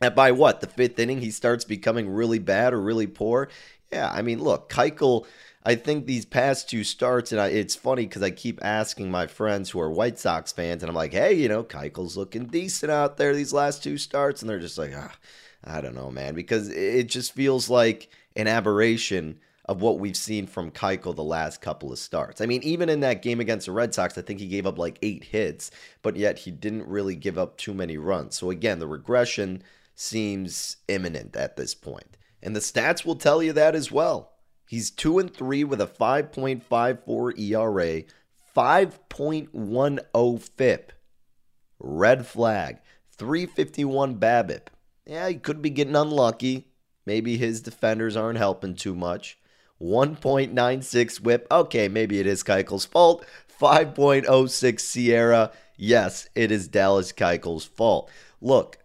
that 0.00 0.16
by 0.16 0.32
what? 0.32 0.62
The 0.62 0.66
fifth 0.66 0.98
inning, 0.98 1.20
he 1.20 1.30
starts 1.30 1.64
becoming 1.64 2.08
really 2.08 2.38
bad 2.38 2.72
or 2.72 2.80
really 2.80 3.06
poor? 3.06 3.50
Yeah, 3.92 4.10
I 4.10 4.22
mean, 4.22 4.42
look, 4.42 4.70
Keuchel 4.70 5.26
I 5.66 5.76
think 5.76 6.04
these 6.04 6.26
past 6.26 6.68
two 6.68 6.84
starts, 6.84 7.32
and 7.32 7.40
I, 7.40 7.48
it's 7.48 7.74
funny 7.74 8.04
because 8.04 8.22
I 8.22 8.30
keep 8.30 8.62
asking 8.62 9.10
my 9.10 9.26
friends 9.26 9.70
who 9.70 9.80
are 9.80 9.90
White 9.90 10.18
Sox 10.18 10.52
fans, 10.52 10.82
and 10.82 10.90
I'm 10.90 10.96
like, 10.96 11.12
hey, 11.12 11.32
you 11.32 11.48
know, 11.48 11.64
Keuchel's 11.64 12.16
looking 12.16 12.46
decent 12.46 12.92
out 12.92 13.16
there 13.16 13.34
these 13.34 13.52
last 13.52 13.82
two 13.82 13.96
starts, 13.96 14.42
and 14.42 14.50
they're 14.50 14.58
just 14.58 14.76
like, 14.76 14.92
ah, 14.94 15.14
I 15.64 15.80
don't 15.80 15.94
know, 15.94 16.10
man, 16.10 16.34
because 16.34 16.68
it 16.68 17.04
just 17.04 17.32
feels 17.32 17.70
like 17.70 18.10
an 18.36 18.46
aberration 18.46 19.38
of 19.66 19.80
what 19.80 19.98
we've 19.98 20.16
seen 20.16 20.46
from 20.46 20.70
Keuchel 20.70 21.16
the 21.16 21.24
last 21.24 21.62
couple 21.62 21.90
of 21.90 21.98
starts. 21.98 22.42
I 22.42 22.46
mean, 22.46 22.62
even 22.62 22.90
in 22.90 23.00
that 23.00 23.22
game 23.22 23.40
against 23.40 23.64
the 23.64 23.72
Red 23.72 23.94
Sox, 23.94 24.18
I 24.18 24.22
think 24.22 24.40
he 24.40 24.46
gave 24.46 24.66
up 24.66 24.78
like 24.78 24.98
eight 25.00 25.24
hits, 25.24 25.70
but 26.02 26.16
yet 26.16 26.40
he 26.40 26.50
didn't 26.50 26.86
really 26.86 27.16
give 27.16 27.38
up 27.38 27.56
too 27.56 27.72
many 27.72 27.96
runs. 27.96 28.36
So 28.36 28.50
again, 28.50 28.78
the 28.78 28.86
regression 28.86 29.62
seems 29.94 30.76
imminent 30.88 31.34
at 31.36 31.56
this 31.56 31.74
point. 31.74 32.18
And 32.42 32.54
the 32.54 32.60
stats 32.60 33.06
will 33.06 33.16
tell 33.16 33.42
you 33.42 33.54
that 33.54 33.74
as 33.74 33.90
well. 33.90 34.33
He's 34.66 34.90
2 34.90 35.18
and 35.18 35.32
3 35.32 35.64
with 35.64 35.80
a 35.80 35.86
5.54 35.86 37.38
ERA, 37.38 38.02
5.10 38.56 40.42
FIP. 40.56 40.92
Red 41.78 42.26
flag. 42.26 42.78
351 43.16 44.16
BABIP. 44.16 44.68
Yeah, 45.06 45.28
he 45.28 45.34
could 45.36 45.60
be 45.60 45.70
getting 45.70 45.96
unlucky. 45.96 46.68
Maybe 47.06 47.36
his 47.36 47.60
defenders 47.60 48.16
aren't 48.16 48.38
helping 48.38 48.74
too 48.74 48.94
much. 48.94 49.38
1.96 49.80 51.20
whip. 51.20 51.46
Okay, 51.50 51.88
maybe 51.88 52.18
it 52.20 52.26
is 52.26 52.42
Keuchel's 52.42 52.86
fault. 52.86 53.24
5.06 53.60 54.80
SIERA. 54.80 55.52
Yes, 55.76 56.28
it 56.34 56.50
is 56.50 56.68
Dallas 56.68 57.12
Keuchel's 57.12 57.64
fault. 57.64 58.10
Look, 58.40 58.78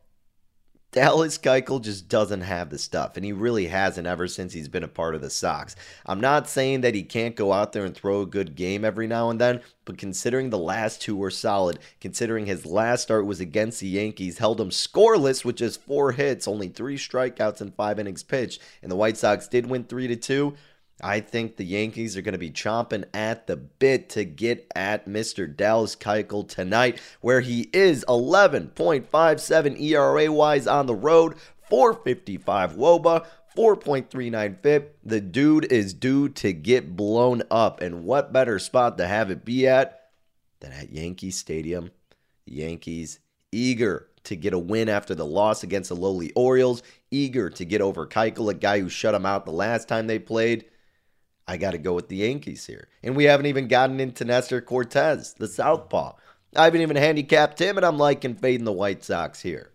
Dallas 0.92 1.38
Keuchel 1.38 1.84
just 1.84 2.10
doesn't 2.10 2.42
have 2.42 2.72
the 2.72 2.80
stuff, 2.80 3.16
and 3.16 3.24
he 3.24 3.32
really 3.32 3.68
hasn't 3.68 4.08
ever 4.08 4.28
since 4.28 4.54
he's 4.54 4.68
been 4.68 4.84
a 4.84 4.88
part 4.88 5.14
of 5.14 5.22
the 5.22 5.30
Sox. 5.30 5.76
I'm 6.04 6.20
not 6.20 6.50
saying 6.50 6.82
that 6.82 6.96
he 6.96 7.04
can't 7.04 7.36
go 7.36 7.54
out 7.54 7.74
there 7.74 7.86
and 7.86 7.94
throw 7.96 8.22
a 8.22 8.26
good 8.26 8.56
game 8.56 8.84
every 8.84 9.06
now 9.06 9.30
and 9.30 9.40
then, 9.40 9.62
but 9.86 10.00
considering 10.00 10.50
the 10.50 10.58
last 10.58 11.00
two 11.00 11.16
were 11.16 11.30
solid, 11.30 11.78
considering 12.02 12.48
his 12.48 12.66
last 12.66 13.04
start 13.04 13.28
was 13.28 13.40
against 13.40 13.82
the 13.82 13.88
Yankees, 13.88 14.40
held 14.40 14.60
him 14.60 14.72
scoreless 14.72 15.46
with 15.46 15.58
just 15.58 15.84
four 15.84 16.14
hits, 16.14 16.48
only 16.48 16.70
three 16.70 16.98
strikeouts 16.98 17.62
and 17.62 17.76
five 17.76 18.00
innings 18.00 18.24
pitched, 18.24 18.60
and 18.82 18.92
the 18.92 18.96
White 18.96 19.18
Sox 19.18 19.48
did 19.48 19.70
win 19.70 19.84
three 19.84 20.08
to 20.08 20.16
two. 20.16 20.56
I 21.02 21.22
think 21.22 21.56
the 21.56 21.66
Yankees 21.66 22.18
are 22.18 22.22
going 22.22 22.34
to 22.34 22.38
be 22.38 22.52
chomping 22.52 23.06
at 23.14 23.48
the 23.48 23.56
bit 23.56 24.10
to 24.10 24.26
get 24.26 24.70
at 24.76 25.08
Mr. 25.08 25.54
Dallas 25.54 25.96
Keuchel 25.96 26.48
tonight, 26.48 27.00
where 27.22 27.42
he 27.42 27.70
is 27.72 28.04
11.57 28.08 29.82
ERA 29.82 30.32
wise 30.32 30.68
on 30.68 30.88
the 30.88 30.96
road, 30.96 31.36
455 31.70 32.74
Woba, 32.74 33.26
4.39 33.56 34.62
FIP. 34.62 34.98
The 35.04 35.22
dude 35.22 35.72
is 35.72 35.94
due 35.94 36.30
to 36.30 36.54
get 36.54 36.96
blown 36.96 37.44
up, 37.50 37.82
and 37.82 38.04
what 38.04 38.34
better 38.34 38.60
spot 38.60 38.98
to 38.98 39.08
have 39.08 39.32
it 39.32 39.46
be 39.46 39.68
at 39.68 40.10
than 40.60 40.72
at 40.72 40.92
Yankee 40.92 41.32
Stadium? 41.32 41.92
The 42.46 42.54
Yankees 42.56 43.20
eager 43.52 44.08
to 44.26 44.36
get 44.36 44.54
a 44.54 44.60
win 44.60 44.90
after 44.90 45.16
the 45.16 45.26
loss 45.26 45.64
against 45.64 45.90
the 45.90 45.96
lowly 45.96 46.32
Orioles, 46.34 46.84
eager 47.10 47.50
to 47.50 47.66
get 47.66 47.82
over 47.82 48.06
Keuchel, 48.06 48.52
a 48.52 48.54
guy 48.54 48.80
who 48.80 48.90
shut 48.90 49.16
him 49.16 49.26
out 49.26 49.46
the 49.46 49.52
last 49.52 49.88
time 49.88 50.08
they 50.08 50.20
played. 50.20 50.66
I 51.50 51.58
got 51.58 51.72
to 51.72 51.80
go 51.80 51.96
with 51.96 52.10
the 52.10 52.18
Yankees 52.18 52.68
here. 52.68 52.88
And 53.02 53.16
we 53.16 53.24
haven't 53.24 53.48
even 53.48 53.68
gotten 53.68 54.00
into 54.00 54.24
Nestor 54.24 54.62
Cortes, 54.62 55.34
the 55.34 55.48
Southpaw. 55.48 56.14
I 56.56 56.66
haven't 56.66 56.82
even 56.82 56.96
handicapped 56.96 57.60
him, 57.60 57.76
and 57.76 57.84
I'm 57.84 57.98
liking 57.98 58.36
fading 58.36 58.66
the 58.66 58.72
White 58.72 59.04
Sox 59.04 59.42
here. 59.42 59.72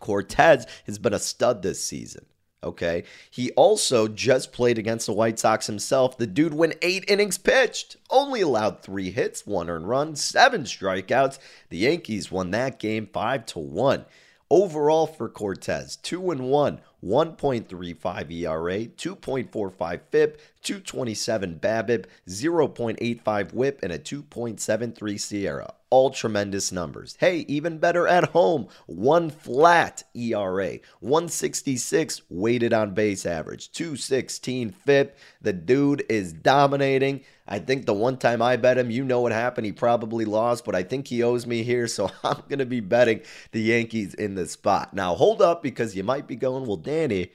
Cortes 0.00 0.64
has 0.86 0.98
been 0.98 1.12
a 1.12 1.18
stud 1.18 1.60
this 1.60 1.84
season. 1.84 2.24
Okay. 2.64 3.04
He 3.30 3.50
also 3.50 4.08
just 4.08 4.50
played 4.50 4.78
against 4.78 5.04
the 5.04 5.12
White 5.12 5.38
Sox 5.38 5.66
himself. 5.66 6.16
The 6.16 6.26
dude 6.26 6.54
went 6.54 6.78
eight 6.80 7.04
innings 7.06 7.36
pitched, 7.36 7.98
only 8.08 8.40
allowed 8.40 8.80
three 8.80 9.10
hits, 9.10 9.46
one 9.46 9.68
earned 9.68 9.90
run, 9.90 10.16
seven 10.16 10.62
strikeouts. 10.62 11.38
The 11.68 11.78
Yankees 11.78 12.32
won 12.32 12.50
that 12.52 12.78
game 12.78 13.10
five 13.12 13.44
to 13.46 13.58
one. 13.58 14.06
Overall 14.50 15.06
for 15.06 15.28
Cortes, 15.28 15.96
2 15.96 16.30
and 16.30 16.48
1, 16.48 16.80
1.35 17.04 18.30
ERA, 18.32 18.86
2.45 18.86 20.00
FIP, 20.10 20.40
227 20.62 21.54
BABIP, 21.60 22.06
0.85 22.28 23.52
WHIP, 23.52 23.80
and 23.82 23.92
a 23.92 23.98
2.73 23.98 24.94
SIERA 25.18 25.70
all 25.90 26.10
tremendous 26.10 26.70
numbers. 26.70 27.16
Hey, 27.18 27.44
even 27.48 27.78
better 27.78 28.06
at 28.06 28.30
home, 28.30 28.68
one 28.86 29.30
flat 29.30 30.04
ERA, 30.14 30.78
166 31.00 32.22
weighted 32.28 32.72
on 32.72 32.94
base 32.94 33.24
average, 33.24 33.72
216 33.72 34.70
FIP. 34.70 35.16
The 35.40 35.52
dude 35.52 36.04
is 36.08 36.32
dominating. 36.32 37.22
I 37.46 37.58
think 37.58 37.86
the 37.86 37.94
one 37.94 38.18
time 38.18 38.42
I 38.42 38.56
bet 38.56 38.78
him, 38.78 38.90
you 38.90 39.04
know 39.04 39.20
what 39.20 39.32
happened. 39.32 39.64
He 39.64 39.72
probably 39.72 40.24
lost, 40.24 40.64
but 40.64 40.74
I 40.74 40.82
think 40.82 41.08
he 41.08 41.22
owes 41.22 41.46
me 41.46 41.62
here, 41.62 41.86
so 41.86 42.10
I'm 42.22 42.42
going 42.48 42.58
to 42.58 42.66
be 42.66 42.80
betting 42.80 43.22
the 43.52 43.62
Yankees 43.62 44.14
in 44.14 44.34
this 44.34 44.52
spot. 44.52 44.92
Now, 44.92 45.14
hold 45.14 45.40
up 45.40 45.62
because 45.62 45.96
you 45.96 46.04
might 46.04 46.26
be 46.26 46.36
going, 46.36 46.66
well, 46.66 46.76
Danny, 46.76 47.32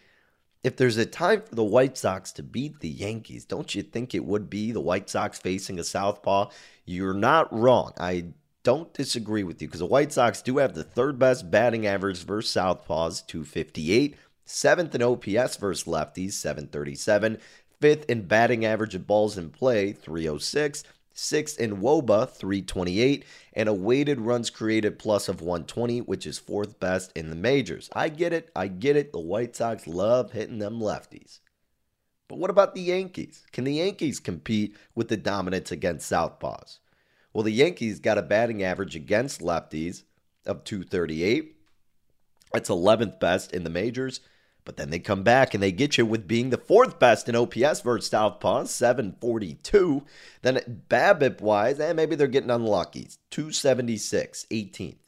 if 0.63 0.77
there's 0.77 0.98
a 0.98 1.05
time 1.05 1.41
for 1.41 1.55
the 1.55 1.63
White 1.63 1.98
Sox 1.98 2.31
to 2.33 2.43
beat 2.43 2.79
the 2.79 2.89
Yankees, 2.89 3.43
don't 3.43 3.75
you 3.75 3.83
think 3.83 4.15
it 4.15 4.24
would 4.24 4.50
be 4.50 4.72
the 4.72 4.79
White 4.79 5.10
Sox 5.10 5.38
facing 5.38 5.77
a 5.77 5.83
southpaw? 5.83 6.50
You're 6.86 7.13
not 7.13 7.51
wrong. 7.51 7.91
I 8.00 8.27
don't 8.63 8.93
disagree 8.93 9.43
with 9.43 9.62
you 9.62 9.67
because 9.67 9.82
the 9.82 9.86
White 9.86 10.13
Sox 10.13 10.41
do 10.41 10.58
have 10.58 10.74
the 10.74 10.84
third 10.84 11.20
best 11.20 11.51
batting 11.51 11.86
average 11.86 12.24
versus 12.24 12.53
Southpaws, 12.53 13.25
258, 13.27 14.15
seventh 14.46 14.96
in 14.96 15.03
OPS 15.03 15.58
versus 15.58 15.86
lefties, 15.86 16.34
737, 16.34 17.38
fifth 17.82 18.10
in 18.10 18.22
batting 18.24 18.65
average 18.65 18.96
of 18.96 19.05
balls 19.05 19.38
in 19.38 19.50
play, 19.50 19.91
306, 19.91 20.84
sixth 21.13 21.60
in 21.60 21.77
WOBA, 21.77 22.29
328, 22.29 23.25
and 23.53 23.70
a 23.70 23.74
weighted 23.74 24.22
runs 24.22 24.50
created 24.50 24.98
plus 24.98 25.27
of 25.27 25.41
120, 25.41 26.00
which 26.01 26.25
is 26.25 26.39
fourth 26.39 26.79
best 26.79 27.12
in 27.15 27.29
the 27.29 27.36
majors. 27.36 27.89
I 27.93 28.10
get 28.10 28.34
it. 28.34 28.50
I 28.55 28.67
get 28.67 28.96
it. 28.96 29.12
The 29.12 29.20
White 29.20 29.55
Sox 29.55 29.88
love 29.88 30.32
hitting 30.32 30.60
them 30.60 30.79
lefties. 30.79 31.39
But 32.29 32.39
what 32.39 32.50
about 32.50 32.74
the 32.74 32.82
Yankees? 32.82 33.46
Can 33.51 33.65
the 33.65 33.74
Yankees 33.74 34.20
compete 34.20 34.75
with 34.96 35.10
the 35.10 35.17
dominance 35.17 35.72
against 35.72 36.12
Southpaws? 36.12 36.79
Well, 37.34 37.44
the 37.44 37.52
Yankees 37.52 38.00
got 38.00 38.18
a 38.18 38.22
batting 38.22 38.63
average 38.63 38.96
against 38.96 39.42
lefties 39.42 40.04
of 40.46 40.63
238. 40.63 41.56
That's 42.54 42.70
11th 42.70 43.20
best 43.20 43.52
in 43.52 43.63
the 43.63 43.70
majors. 43.70 44.20
But 44.66 44.78
then 44.78 44.92
they 44.92 45.00
come 45.00 45.24
back 45.24 45.54
and 45.54 45.62
they 45.62 45.72
get 45.72 45.98
you 45.98 46.06
with 46.06 46.28
being 46.28 46.50
the 46.50 46.58
fourth 46.58 46.98
best 46.98 47.28
in 47.28 47.36
OPS 47.36 47.82
versus 47.82 48.10
Southpaw, 48.10 48.66
742. 48.66 50.04
Then 50.42 50.84
BABIP 50.90 51.42
wise, 51.42 51.80
eh, 51.80 51.92
maybe 51.92 52.16
they're 52.16 52.28
getting 52.28 52.50
unlucky. 52.50 53.10
276, 53.32 54.46
18th. 54.50 55.02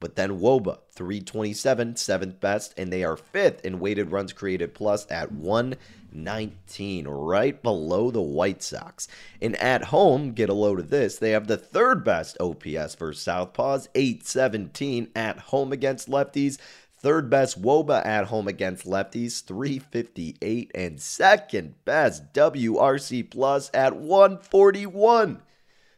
But 0.00 0.16
then 0.16 0.40
Woba, 0.40 0.78
327, 0.92 1.96
seventh 1.96 2.40
best, 2.40 2.72
and 2.78 2.90
they 2.90 3.04
are 3.04 3.18
fifth 3.18 3.62
in 3.66 3.80
weighted 3.80 4.10
runs 4.10 4.32
created 4.32 4.72
plus 4.72 5.06
at 5.10 5.30
119, 5.30 7.06
right 7.06 7.62
below 7.62 8.10
the 8.10 8.22
White 8.22 8.62
Sox. 8.62 9.08
And 9.42 9.54
at 9.56 9.84
home, 9.84 10.32
get 10.32 10.48
a 10.48 10.54
load 10.54 10.80
of 10.80 10.88
this, 10.88 11.18
they 11.18 11.32
have 11.32 11.48
the 11.48 11.58
third 11.58 12.02
best 12.02 12.38
OPS 12.40 12.94
versus 12.94 13.22
Southpaws, 13.22 13.88
817 13.94 15.10
at 15.14 15.38
home 15.38 15.70
against 15.70 16.08
lefties. 16.08 16.56
Third 16.98 17.28
best 17.28 17.60
Woba 17.60 18.04
at 18.04 18.26
home 18.26 18.48
against 18.48 18.86
lefties, 18.86 19.44
358, 19.44 20.70
and 20.74 21.00
second 21.00 21.74
best 21.84 22.32
WRC 22.32 23.30
plus 23.30 23.70
at 23.74 23.96
141. 23.96 25.42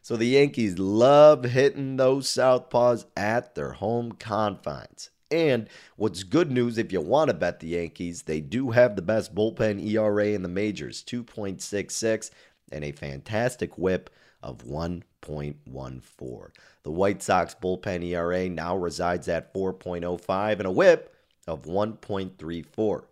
So 0.05 0.17
the 0.17 0.27
Yankees 0.27 0.81
love 0.81 1.45
hitting 1.45 1.97
those 1.97 2.27
southpaws 2.27 3.05
at 3.17 3.55
their 3.55 3.75
home 3.75 4.11
confines. 4.13 5.11
And 5.31 5.69
what's 5.95 6.25
good 6.25 6.51
news 6.51 6.77
if 6.77 6.93
you 6.93 7.01
want 7.01 7.29
to 7.29 7.35
bet 7.35 7.61
the 7.61 7.69
Yankees, 7.69 8.23
they 8.23 8.41
do 8.41 8.73
have 8.73 8.97
the 8.97 9.03
best 9.03 9.33
bullpen 9.33 9.81
ERA 9.81 10.27
in 10.27 10.43
the 10.43 10.49
majors, 10.49 11.05
2.66, 11.05 12.31
and 12.73 12.83
a 12.85 12.91
fantastic 12.91 13.79
whip 13.79 14.11
of 14.43 14.65
1.14. 14.65 16.51
The 16.83 16.91
White 16.91 17.23
Sox 17.23 17.55
bullpen 17.55 18.05
ERA 18.05 18.49
now 18.49 18.77
resides 18.77 19.29
at 19.29 19.55
4.05 19.55 20.53
and 20.53 20.67
a 20.67 20.73
whip 20.73 21.15
of 21.47 21.63
1.34. 21.63 23.05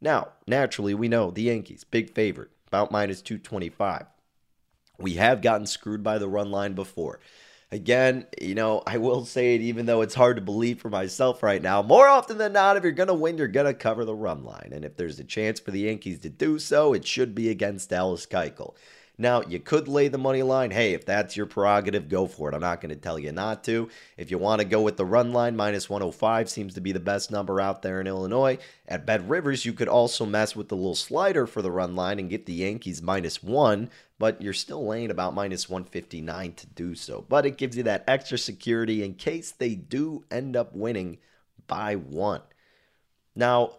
Now, 0.00 0.28
naturally, 0.46 0.94
we 0.94 1.08
know 1.08 1.30
the 1.30 1.42
Yankees, 1.42 1.84
big 1.84 2.14
favorite, 2.14 2.50
about 2.68 2.90
minus 2.90 3.20
225. 3.20 4.06
We 4.98 5.14
have 5.14 5.42
gotten 5.42 5.66
screwed 5.66 6.02
by 6.02 6.18
the 6.18 6.28
run 6.28 6.50
line 6.50 6.74
before. 6.74 7.20
Again, 7.70 8.26
you 8.38 8.54
know, 8.54 8.82
I 8.86 8.98
will 8.98 9.24
say 9.24 9.54
it 9.54 9.62
even 9.62 9.86
though 9.86 10.02
it's 10.02 10.14
hard 10.14 10.36
to 10.36 10.42
believe 10.42 10.78
for 10.78 10.90
myself 10.90 11.42
right 11.42 11.62
now. 11.62 11.80
More 11.80 12.06
often 12.06 12.36
than 12.36 12.52
not, 12.52 12.76
if 12.76 12.82
you're 12.82 12.92
going 12.92 13.08
to 13.08 13.14
win, 13.14 13.38
you're 13.38 13.48
going 13.48 13.66
to 13.66 13.72
cover 13.72 14.04
the 14.04 14.14
run 14.14 14.44
line. 14.44 14.70
And 14.72 14.84
if 14.84 14.96
there's 14.96 15.18
a 15.18 15.24
chance 15.24 15.58
for 15.58 15.70
the 15.70 15.80
Yankees 15.80 16.18
to 16.20 16.28
do 16.28 16.58
so, 16.58 16.92
it 16.92 17.06
should 17.06 17.34
be 17.34 17.48
against 17.48 17.88
Dallas 17.88 18.26
Keuchel. 18.26 18.74
Now, 19.18 19.42
you 19.42 19.60
could 19.60 19.88
lay 19.88 20.08
the 20.08 20.18
money 20.18 20.42
line. 20.42 20.70
Hey, 20.70 20.94
if 20.94 21.04
that's 21.04 21.36
your 21.36 21.46
prerogative, 21.46 22.08
go 22.08 22.26
for 22.26 22.48
it. 22.50 22.54
I'm 22.54 22.60
not 22.60 22.80
going 22.80 22.94
to 22.94 23.00
tell 23.00 23.18
you 23.18 23.30
not 23.30 23.62
to. 23.64 23.88
If 24.16 24.30
you 24.30 24.38
want 24.38 24.60
to 24.60 24.66
go 24.66 24.80
with 24.82 24.96
the 24.96 25.04
run 25.04 25.32
line, 25.32 25.54
minus 25.54 25.88
105 25.88 26.50
seems 26.50 26.74
to 26.74 26.80
be 26.80 26.92
the 26.92 27.00
best 27.00 27.30
number 27.30 27.60
out 27.60 27.82
there 27.82 28.00
in 28.00 28.06
Illinois. 28.06 28.58
At 28.88 29.06
Bet 29.06 29.26
Rivers, 29.28 29.64
you 29.64 29.74
could 29.74 29.88
also 29.88 30.24
mess 30.26 30.56
with 30.56 30.68
the 30.68 30.76
little 30.76 30.94
slider 30.94 31.46
for 31.46 31.60
the 31.62 31.70
run 31.70 31.94
line 31.94 32.18
and 32.18 32.30
get 32.30 32.46
the 32.46 32.54
Yankees 32.54 33.02
minus 33.02 33.42
one, 33.42 33.90
but 34.22 34.40
you're 34.40 34.52
still 34.52 34.86
laying 34.86 35.10
about 35.10 35.34
minus 35.34 35.68
159 35.68 36.52
to 36.52 36.66
do 36.68 36.94
so. 36.94 37.26
But 37.28 37.44
it 37.44 37.56
gives 37.56 37.76
you 37.76 37.82
that 37.82 38.04
extra 38.06 38.38
security 38.38 39.02
in 39.02 39.14
case 39.14 39.50
they 39.50 39.74
do 39.74 40.24
end 40.30 40.54
up 40.54 40.76
winning 40.76 41.18
by 41.66 41.96
one. 41.96 42.42
Now, 43.34 43.78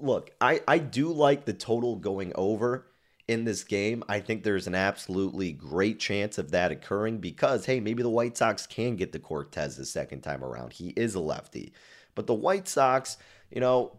look, 0.00 0.32
I, 0.40 0.62
I 0.66 0.78
do 0.78 1.12
like 1.12 1.44
the 1.44 1.52
total 1.52 1.94
going 1.94 2.32
over 2.34 2.88
in 3.28 3.44
this 3.44 3.62
game. 3.62 4.02
I 4.08 4.18
think 4.18 4.42
there's 4.42 4.66
an 4.66 4.74
absolutely 4.74 5.52
great 5.52 6.00
chance 6.00 6.38
of 6.38 6.50
that 6.50 6.72
occurring 6.72 7.18
because, 7.18 7.66
hey, 7.66 7.78
maybe 7.78 8.02
the 8.02 8.10
White 8.10 8.36
Sox 8.36 8.66
can 8.66 8.96
get 8.96 9.12
the 9.12 9.20
Cortes 9.20 9.76
the 9.76 9.86
second 9.86 10.22
time 10.22 10.42
around. 10.42 10.72
He 10.72 10.88
is 10.96 11.14
a 11.14 11.20
lefty. 11.20 11.72
But 12.16 12.26
the 12.26 12.34
White 12.34 12.66
Sox, 12.66 13.16
you 13.48 13.60
know, 13.60 13.92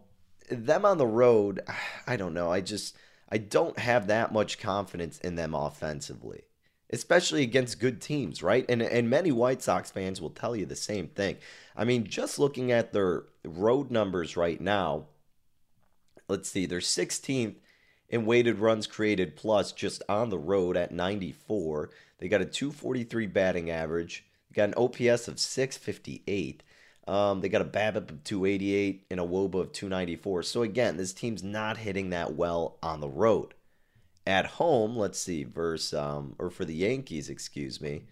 them 0.50 0.84
on 0.84 0.98
the 0.98 1.06
road, 1.06 1.62
I 2.06 2.16
don't 2.16 2.34
know. 2.34 2.52
I 2.52 2.60
just, 2.60 2.98
I 3.30 3.38
don't 3.38 3.78
have 3.78 4.06
that 4.08 4.32
much 4.32 4.58
confidence 4.58 5.18
in 5.18 5.36
them 5.36 5.54
offensively. 5.54 6.42
Especially 6.92 7.42
against 7.42 7.78
good 7.78 8.00
teams, 8.00 8.42
right? 8.42 8.66
And 8.68 8.82
and 8.82 9.08
many 9.08 9.30
White 9.30 9.62
Sox 9.62 9.92
fans 9.92 10.20
will 10.20 10.30
tell 10.30 10.56
you 10.56 10.66
the 10.66 10.74
same 10.74 11.06
thing. 11.06 11.36
I 11.76 11.84
mean, 11.84 12.04
just 12.04 12.40
looking 12.40 12.72
at 12.72 12.92
their 12.92 13.26
road 13.44 13.92
numbers 13.92 14.36
right 14.36 14.60
now, 14.60 15.06
let's 16.28 16.48
see, 16.48 16.66
they're 16.66 16.80
16th 16.80 17.54
in 18.08 18.26
weighted 18.26 18.58
runs 18.58 18.88
created 18.88 19.36
plus 19.36 19.70
just 19.70 20.02
on 20.08 20.30
the 20.30 20.38
road 20.38 20.76
at 20.76 20.90
94. 20.90 21.90
They 22.18 22.28
got 22.28 22.42
a 22.42 22.46
243 22.46 23.26
batting 23.28 23.70
average. 23.70 24.24
Got 24.52 24.70
an 24.70 24.74
OPS 24.76 25.28
of 25.28 25.38
658. 25.38 26.64
Um, 27.10 27.40
they 27.40 27.48
got 27.48 27.60
a 27.60 27.64
BABIP 27.64 28.08
of 28.08 28.22
288 28.22 29.06
and 29.10 29.18
a 29.18 29.24
WOBA 29.24 29.54
of 29.54 29.72
294. 29.72 30.44
So 30.44 30.62
again, 30.62 30.96
this 30.96 31.12
team's 31.12 31.42
not 31.42 31.78
hitting 31.78 32.10
that 32.10 32.36
well 32.36 32.78
on 32.84 33.00
the 33.00 33.08
road. 33.08 33.54
At 34.28 34.46
home, 34.46 34.96
let's 34.96 35.18
see, 35.18 35.42
versus 35.42 35.92
um, 35.92 36.36
or 36.38 36.50
for 36.50 36.64
the 36.64 36.74
Yankees, 36.74 37.28
excuse 37.28 37.80
me. 37.80 38.04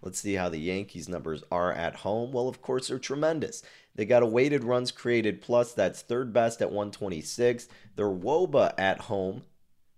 Let's 0.00 0.18
see 0.18 0.32
how 0.32 0.48
the 0.48 0.58
Yankees 0.58 1.10
numbers 1.10 1.44
are 1.52 1.70
at 1.70 1.96
home. 1.96 2.32
Well, 2.32 2.48
of 2.48 2.62
course, 2.62 2.88
they're 2.88 2.98
tremendous. 2.98 3.62
They 3.94 4.06
got 4.06 4.22
a 4.22 4.26
weighted 4.26 4.64
runs 4.64 4.92
created 4.92 5.42
plus 5.42 5.74
that's 5.74 6.00
third 6.00 6.32
best 6.32 6.62
at 6.62 6.70
126. 6.70 7.68
Their 7.96 8.08
WOBA 8.08 8.72
at 8.78 9.00
home 9.00 9.42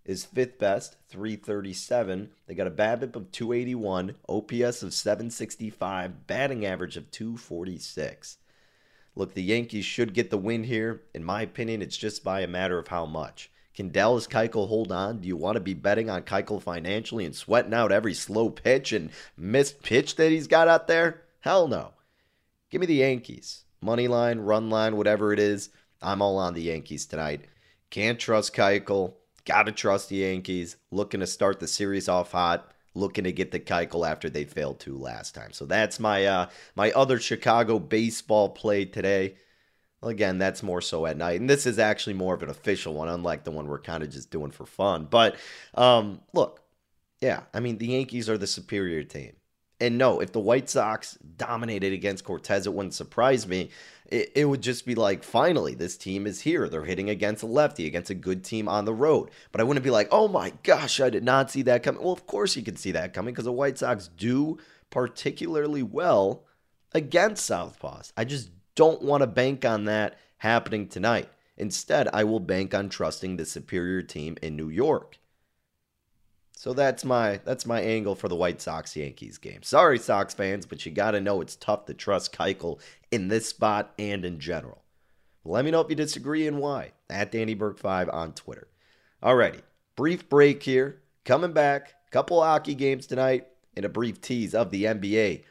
is 0.08 0.24
fifth 0.24 0.58
best, 0.58 0.96
337. 1.10 2.30
They 2.46 2.54
got 2.54 2.66
a 2.66 2.70
BABIP 2.70 3.14
of 3.14 3.30
281, 3.30 4.14
OPS 4.26 4.82
of 4.82 4.94
765, 4.94 6.26
batting 6.26 6.64
average 6.64 6.96
of 6.96 7.10
246. 7.10 8.38
Look, 9.14 9.34
the 9.34 9.42
Yankees 9.42 9.84
should 9.84 10.14
get 10.14 10.30
the 10.30 10.38
win 10.38 10.64
here. 10.64 11.02
In 11.14 11.22
my 11.22 11.42
opinion, 11.42 11.82
it's 11.82 11.96
just 11.96 12.24
by 12.24 12.40
a 12.40 12.48
matter 12.48 12.78
of 12.78 12.88
how 12.88 13.04
much. 13.04 13.50
Can 13.74 13.90
Dallas 13.90 14.26
Keuchel 14.26 14.68
hold 14.68 14.90
on? 14.90 15.20
Do 15.20 15.28
you 15.28 15.36
want 15.36 15.56
to 15.56 15.60
be 15.60 15.74
betting 15.74 16.08
on 16.08 16.22
Keuchel 16.22 16.62
financially 16.62 17.26
and 17.26 17.36
sweating 17.36 17.74
out 17.74 17.92
every 17.92 18.14
slow 18.14 18.48
pitch 18.48 18.92
and 18.92 19.10
missed 19.36 19.82
pitch 19.82 20.16
that 20.16 20.30
he's 20.30 20.46
got 20.46 20.68
out 20.68 20.88
there? 20.88 21.22
Hell 21.40 21.68
no. 21.68 21.92
Give 22.70 22.80
me 22.80 22.86
the 22.86 22.94
Yankees. 22.94 23.64
Money 23.82 24.08
line, 24.08 24.38
run 24.38 24.70
line, 24.70 24.96
whatever 24.96 25.34
it 25.34 25.38
is. 25.38 25.68
I'm 26.00 26.22
all 26.22 26.38
on 26.38 26.54
the 26.54 26.62
Yankees 26.62 27.04
tonight. 27.04 27.42
Can't 27.90 28.18
trust 28.18 28.54
Keuchel. 28.54 29.12
Gotta 29.48 29.72
trust 29.72 30.10
the 30.10 30.16
Yankees. 30.16 30.76
Looking 30.90 31.20
to 31.20 31.26
start 31.26 31.58
the 31.58 31.66
series 31.66 32.06
off 32.06 32.32
hot. 32.32 32.70
Looking 32.94 33.24
to 33.24 33.32
get 33.32 33.50
the 33.50 33.58
Keuchel 33.58 34.06
after 34.06 34.28
they 34.28 34.44
failed 34.44 34.78
to 34.80 34.98
last 34.98 35.34
time. 35.34 35.52
So 35.52 35.64
that's 35.64 35.98
my 35.98 36.26
uh, 36.26 36.48
my 36.76 36.92
other 36.92 37.18
Chicago 37.18 37.78
baseball 37.78 38.50
play 38.50 38.84
today. 38.84 39.36
Well, 40.02 40.10
again, 40.10 40.36
that's 40.36 40.62
more 40.62 40.82
so 40.82 41.06
at 41.06 41.16
night. 41.16 41.40
And 41.40 41.48
this 41.48 41.64
is 41.64 41.78
actually 41.78 42.12
more 42.12 42.34
of 42.34 42.42
an 42.42 42.50
official 42.50 42.92
one, 42.92 43.08
unlike 43.08 43.44
the 43.44 43.50
one 43.50 43.66
we're 43.66 43.80
kind 43.80 44.02
of 44.02 44.10
just 44.10 44.30
doing 44.30 44.50
for 44.50 44.66
fun. 44.66 45.06
But 45.08 45.36
um, 45.74 46.20
look, 46.34 46.60
yeah, 47.20 47.44
I 47.54 47.60
mean, 47.60 47.78
the 47.78 47.86
Yankees 47.86 48.28
are 48.28 48.36
the 48.36 48.46
superior 48.46 49.02
team. 49.02 49.32
And 49.80 49.96
no, 49.96 50.20
if 50.20 50.32
the 50.32 50.40
White 50.40 50.68
Sox 50.68 51.16
dominated 51.36 51.92
against 51.92 52.24
Cortes, 52.24 52.66
it 52.66 52.74
wouldn't 52.74 52.94
surprise 52.94 53.46
me. 53.46 53.70
It, 54.06 54.32
it, 54.34 54.44
would 54.46 54.62
just 54.62 54.86
be 54.86 54.94
like, 54.94 55.22
finally, 55.22 55.74
this 55.74 55.96
team 55.96 56.26
is 56.26 56.40
here. 56.40 56.68
They're 56.68 56.84
hitting 56.84 57.10
against 57.10 57.42
a 57.44 57.46
lefty, 57.46 57.86
against 57.86 58.10
a 58.10 58.14
good 58.14 58.42
team 58.42 58.68
on 58.68 58.86
the 58.86 58.94
road. 58.94 59.30
But 59.52 59.60
I 59.60 59.64
wouldn't 59.64 59.84
be 59.84 59.90
like, 59.90 60.08
oh 60.10 60.26
my 60.26 60.52
gosh, 60.62 61.00
I 61.00 61.10
did 61.10 61.22
not 61.22 61.50
see 61.50 61.62
that 61.62 61.82
coming. 61.82 62.02
Well, 62.02 62.12
of 62.12 62.26
course 62.26 62.56
you 62.56 62.62
can 62.62 62.76
see 62.76 62.90
that 62.92 63.12
coming 63.12 63.34
because 63.34 63.44
the 63.44 63.52
White 63.52 63.78
Sox 63.78 64.08
do 64.08 64.58
particularly 64.90 65.82
well 65.82 66.44
against 66.92 67.48
Southpaws. 67.48 68.12
I 68.16 68.24
just 68.24 68.50
don't 68.74 69.02
want 69.02 69.22
to 69.22 69.26
bank 69.26 69.64
on 69.64 69.84
that 69.84 70.18
happening 70.38 70.88
tonight. 70.88 71.28
Instead, 71.56 72.08
I 72.12 72.24
will 72.24 72.40
bank 72.40 72.74
on 72.74 72.88
trusting 72.88 73.36
the 73.36 73.44
superior 73.44 74.02
team 74.02 74.36
in 74.42 74.56
New 74.56 74.68
York. 74.68 75.18
So 76.58 76.72
that's 76.72 77.04
my 77.04 77.40
that's 77.44 77.66
my 77.66 77.80
angle 77.80 78.16
for 78.16 78.26
the 78.26 78.34
White 78.34 78.60
Sox 78.60 78.96
Yankees 78.96 79.38
game. 79.38 79.62
Sorry, 79.62 79.96
Sox 79.96 80.34
fans, 80.34 80.66
but 80.66 80.84
you 80.84 80.90
got 80.90 81.12
to 81.12 81.20
know 81.20 81.40
it's 81.40 81.54
tough 81.54 81.86
to 81.86 81.94
trust 81.94 82.36
Keuchel 82.36 82.80
in 83.12 83.28
this 83.28 83.48
spot 83.48 83.94
and 83.96 84.24
in 84.24 84.40
general. 84.40 84.82
Let 85.44 85.64
me 85.64 85.70
know 85.70 85.82
if 85.82 85.88
you 85.88 85.94
disagree 85.94 86.48
and 86.48 86.58
why. 86.58 86.94
At 87.08 87.30
Danny 87.30 87.54
Burke 87.54 87.78
5 87.78 88.08
on 88.08 88.32
Twitter. 88.32 88.66
Alrighty, 89.22 89.60
brief 89.94 90.28
break 90.28 90.64
here. 90.64 91.00
Coming 91.24 91.52
back, 91.52 91.94
couple 92.10 92.42
hockey 92.42 92.74
games 92.74 93.06
tonight, 93.06 93.46
and 93.76 93.84
a 93.84 93.88
brief 93.88 94.20
tease 94.20 94.52
of 94.52 94.72
the 94.72 94.82
NBA 94.82 95.44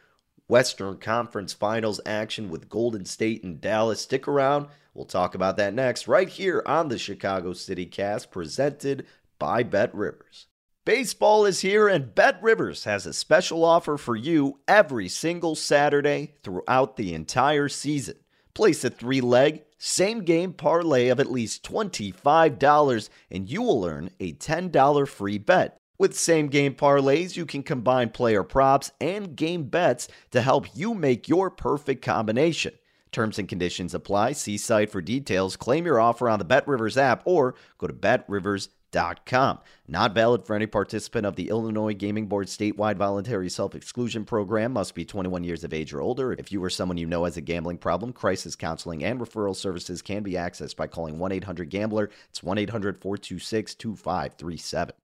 Western 0.50 0.98
Conference 0.98 1.54
Finals 1.54 2.02
action 2.06 2.50
with 2.50 2.68
Golden 2.68 3.06
State 3.06 3.46
and 3.46 3.62
Dallas. 3.62 4.02
Stick 4.02 4.28
around. 4.28 4.68
We'll 4.94 5.06
talk 5.06 5.36
about 5.36 5.56
that 5.56 5.74
next, 5.74 6.10
right 6.10 6.28
here 6.28 6.62
on 6.66 6.90
the 6.90 6.98
Chicago 6.98 7.54
City 7.54 7.86
Cast, 7.86 8.30
presented 8.30 9.06
by 9.40 9.64
Bet 9.64 9.96
Rivers. 9.96 10.48
Baseball 10.88 11.46
is 11.46 11.60
here, 11.60 11.90
and 11.90 12.16
Bet 12.16 12.42
Rivers 12.42 12.86
has 12.86 13.06
a 13.06 13.12
special 13.12 13.66
offer 13.66 13.98
for 13.98 14.16
you 14.16 14.62
every 14.70 15.10
single 15.10 15.54
Saturday 15.54 16.36
throughout 16.44 16.96
the 16.96 17.14
entire 17.14 17.68
season. 17.68 18.16
Place 18.54 18.86
a 18.86 18.90
three 18.90 19.20
leg, 19.20 19.66
same 19.78 20.24
game 20.24 20.54
parlay 20.54 21.10
of 21.10 21.20
at 21.20 21.30
least 21.30 21.70
$25, 21.70 23.10
and 23.30 23.52
you 23.52 23.64
will 23.64 23.84
earn 23.84 24.12
a 24.22 24.32
$10 24.32 25.08
free 25.10 25.38
bet. 25.38 25.78
With 25.98 26.16
same 26.16 26.48
game 26.48 26.74
parlays, 26.74 27.36
you 27.36 27.46
can 27.46 27.64
combine 27.64 28.12
player 28.12 28.44
props 28.44 28.90
and 29.02 29.36
game 29.36 29.64
bets 29.64 30.08
to 30.32 30.42
help 30.42 30.68
you 30.74 30.94
make 30.94 31.28
your 31.28 31.52
perfect 31.52 32.02
combination. 32.02 32.72
Terms 33.12 33.38
and 33.38 33.50
conditions 33.50 33.94
apply. 33.94 34.32
See 34.32 34.58
site 34.58 34.90
for 34.90 35.02
details. 35.02 35.58
Claim 35.58 35.86
your 35.86 36.00
offer 36.00 36.30
on 36.30 36.40
the 36.40 36.46
BetRivers 36.46 36.96
app 36.96 37.24
or 37.26 37.56
go 37.78 37.88
to 37.88 37.94
betrivers.com 37.94 38.77
Com. 38.92 39.60
Not 39.88 40.16
valid 40.16 40.46
for 40.46 40.56
any 40.56 40.66
participant 40.66 41.26
of 41.26 41.36
the 41.36 41.50
Illinois 41.50 41.94
Gaming 41.94 42.28
Board 42.28 42.48
statewide 42.48 42.96
voluntary 42.96 43.50
self 43.50 43.76
exclusion 43.76 44.24
program. 44.24 44.74
Must 44.74 44.96
be 44.96 45.04
21 45.04 45.44
years 45.44 45.64
of 45.64 45.74
age 45.74 45.94
or 45.94 46.02
older. 46.02 46.34
If 46.34 46.52
you 46.52 46.64
or 46.64 46.70
someone 46.70 46.98
you 46.98 47.06
know 47.06 47.26
has 47.26 47.36
a 47.36 47.42
gambling 47.42 47.80
problem, 47.80 48.14
crisis 48.14 48.56
counseling 48.56 49.04
and 49.04 49.20
referral 49.20 49.56
services 49.56 50.02
can 50.02 50.24
be 50.24 50.34
accessed 50.34 50.78
by 50.78 50.88
calling 50.88 51.20
1 51.20 51.32
800 51.34 51.70
Gambler. 51.70 52.10
It's 52.30 52.42
1 52.42 52.58
800 52.58 53.02
426 53.02 53.76
2537. 53.76 54.96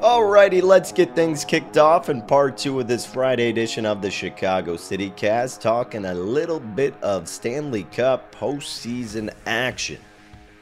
Alrighty, 0.00 0.62
let's 0.62 0.90
get 0.92 1.14
things 1.14 1.44
kicked 1.44 1.78
off 1.78 2.08
in 2.10 2.22
part 2.22 2.56
two 2.56 2.80
of 2.80 2.88
this 2.88 3.06
Friday 3.06 3.48
edition 3.50 3.86
of 3.86 4.02
the 4.02 4.10
Chicago 4.10 4.76
City 4.76 5.10
Cast, 5.10 5.60
talking 5.60 6.06
a 6.06 6.14
little 6.14 6.58
bit 6.58 6.94
of 7.02 7.28
Stanley 7.28 7.84
Cup 7.84 8.34
postseason 8.34 9.32
action. 9.46 10.00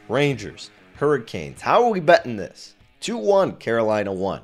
Rangers 0.08 0.70
Hurricanes. 1.00 1.62
How 1.62 1.84
are 1.84 1.90
we 1.90 2.00
betting 2.00 2.36
this? 2.36 2.74
2 3.00 3.16
1, 3.16 3.56
Carolina 3.56 4.12
won. 4.12 4.42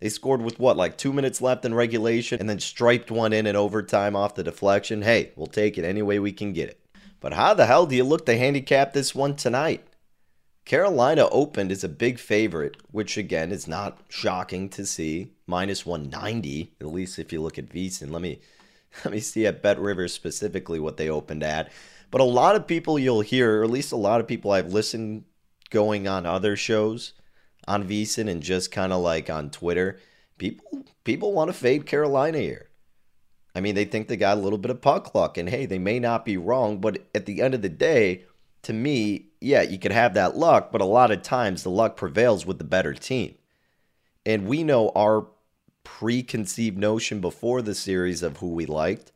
They 0.00 0.10
scored 0.10 0.42
with 0.42 0.58
what, 0.58 0.76
like 0.76 0.98
two 0.98 1.14
minutes 1.14 1.40
left 1.40 1.64
in 1.64 1.72
regulation 1.72 2.38
and 2.38 2.46
then 2.46 2.60
striped 2.60 3.10
one 3.10 3.32
in 3.32 3.46
in 3.46 3.56
overtime 3.56 4.14
off 4.14 4.34
the 4.34 4.44
deflection. 4.44 5.00
Hey, 5.00 5.32
we'll 5.34 5.46
take 5.46 5.78
it 5.78 5.84
any 5.84 6.02
way 6.02 6.18
we 6.18 6.30
can 6.30 6.52
get 6.52 6.68
it. 6.68 6.78
But 7.20 7.32
how 7.32 7.54
the 7.54 7.64
hell 7.64 7.86
do 7.86 7.96
you 7.96 8.04
look 8.04 8.26
to 8.26 8.36
handicap 8.36 8.92
this 8.92 9.14
one 9.14 9.34
tonight? 9.34 9.82
Carolina 10.66 11.26
opened 11.30 11.72
as 11.72 11.82
a 11.82 11.88
big 11.88 12.18
favorite, 12.18 12.76
which 12.90 13.16
again 13.16 13.50
is 13.50 13.66
not 13.66 13.98
shocking 14.10 14.68
to 14.70 14.84
see. 14.84 15.30
Minus 15.46 15.86
190, 15.86 16.74
at 16.82 16.86
least 16.86 17.18
if 17.18 17.32
you 17.32 17.40
look 17.40 17.56
at 17.56 17.70
VSiN. 17.70 18.10
Let 18.10 18.20
me 18.20 18.40
let 19.06 19.12
me 19.14 19.20
see 19.20 19.46
at 19.46 19.62
Bet 19.62 19.80
Rivers 19.80 20.12
specifically 20.12 20.78
what 20.78 20.98
they 20.98 21.08
opened 21.08 21.42
at. 21.42 21.72
But 22.10 22.20
a 22.20 22.24
lot 22.24 22.56
of 22.56 22.66
people 22.66 22.98
you'll 22.98 23.22
hear, 23.22 23.60
or 23.60 23.64
at 23.64 23.70
least 23.70 23.90
a 23.90 23.96
lot 23.96 24.20
of 24.20 24.28
people 24.28 24.50
I've 24.50 24.74
listened 24.74 25.24
going 25.74 26.06
on 26.08 26.24
other 26.24 26.56
shows 26.56 27.12
on 27.66 27.88
VSiN 27.88 28.30
and 28.30 28.42
just 28.42 28.70
kind 28.70 28.92
of 28.92 29.02
like 29.02 29.28
on 29.28 29.50
Twitter, 29.50 29.98
people 30.38 30.84
people 31.02 31.32
want 31.32 31.48
to 31.48 31.52
fade 31.52 31.84
Carolina 31.84 32.38
here. 32.38 32.70
I 33.54 33.60
mean, 33.60 33.74
they 33.74 33.84
think 33.84 34.08
they 34.08 34.16
got 34.16 34.38
a 34.38 34.40
little 34.40 34.58
bit 34.58 34.70
of 34.70 34.80
puck 34.80 35.14
luck, 35.14 35.36
and 35.36 35.48
hey, 35.48 35.66
they 35.66 35.78
may 35.78 36.00
not 36.00 36.24
be 36.24 36.36
wrong, 36.36 36.78
but 36.80 36.98
at 37.14 37.26
the 37.26 37.42
end 37.42 37.54
of 37.54 37.62
the 37.62 37.68
day, 37.68 38.24
to 38.62 38.72
me, 38.72 39.26
yeah, 39.40 39.62
you 39.62 39.78
could 39.78 39.92
have 39.92 40.14
that 40.14 40.36
luck, 40.36 40.72
but 40.72 40.80
a 40.80 40.86
lot 40.86 41.10
of 41.10 41.22
times 41.22 41.62
the 41.62 41.70
luck 41.70 41.96
prevails 41.96 42.46
with 42.46 42.58
the 42.58 42.64
better 42.64 42.94
team. 42.94 43.34
And 44.24 44.46
we 44.46 44.64
know 44.64 44.90
our 44.96 45.26
preconceived 45.84 46.78
notion 46.78 47.20
before 47.20 47.62
the 47.62 47.74
series 47.74 48.22
of 48.22 48.38
who 48.38 48.50
we 48.52 48.66
liked. 48.66 49.12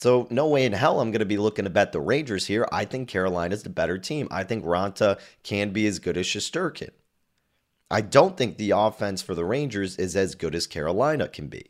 So 0.00 0.26
no 0.30 0.46
way 0.46 0.64
in 0.64 0.72
hell 0.72 1.00
I'm 1.00 1.10
going 1.10 1.20
to 1.20 1.26
be 1.26 1.36
looking 1.36 1.64
to 1.64 1.70
bet 1.70 1.92
the 1.92 2.00
Rangers 2.00 2.46
here. 2.46 2.66
I 2.72 2.86
think 2.86 3.06
Carolina's 3.06 3.64
the 3.64 3.68
better 3.68 3.98
team. 3.98 4.28
I 4.30 4.44
think 4.44 4.64
Raanta 4.64 5.20
can 5.42 5.72
be 5.72 5.86
as 5.86 5.98
good 5.98 6.16
as 6.16 6.24
Shesterkin. 6.24 6.90
I 7.90 8.00
don't 8.00 8.34
think 8.34 8.56
the 8.56 8.70
offense 8.70 9.20
for 9.20 9.34
the 9.34 9.44
Rangers 9.44 9.96
is 9.96 10.16
as 10.16 10.34
good 10.34 10.54
as 10.54 10.66
Carolina 10.66 11.28
can 11.28 11.48
be. 11.48 11.66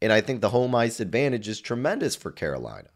And 0.00 0.12
I 0.12 0.20
think 0.20 0.40
the 0.40 0.48
home 0.48 0.74
ice 0.74 0.98
advantage 0.98 1.46
is 1.46 1.60
tremendous 1.60 2.16
for 2.16 2.32
Carolina. 2.32 2.88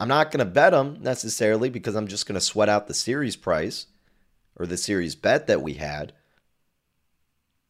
I'm 0.00 0.08
not 0.08 0.30
going 0.30 0.38
to 0.44 0.50
bet 0.50 0.72
them 0.72 0.98
necessarily 1.02 1.68
because 1.68 1.96
I'm 1.96 2.08
just 2.08 2.26
going 2.26 2.36
to 2.36 2.40
sweat 2.40 2.70
out 2.70 2.86
the 2.86 2.94
series 2.94 3.36
price 3.36 3.88
or 4.58 4.66
the 4.66 4.78
series 4.78 5.14
bet 5.14 5.48
that 5.48 5.60
we 5.60 5.74
had. 5.74 6.14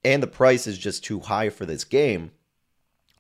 And 0.04 0.22
the 0.22 0.28
price 0.28 0.68
is 0.68 0.78
just 0.78 1.02
too 1.02 1.18
high 1.18 1.48
for 1.48 1.66
this 1.66 1.82
game. 1.82 2.30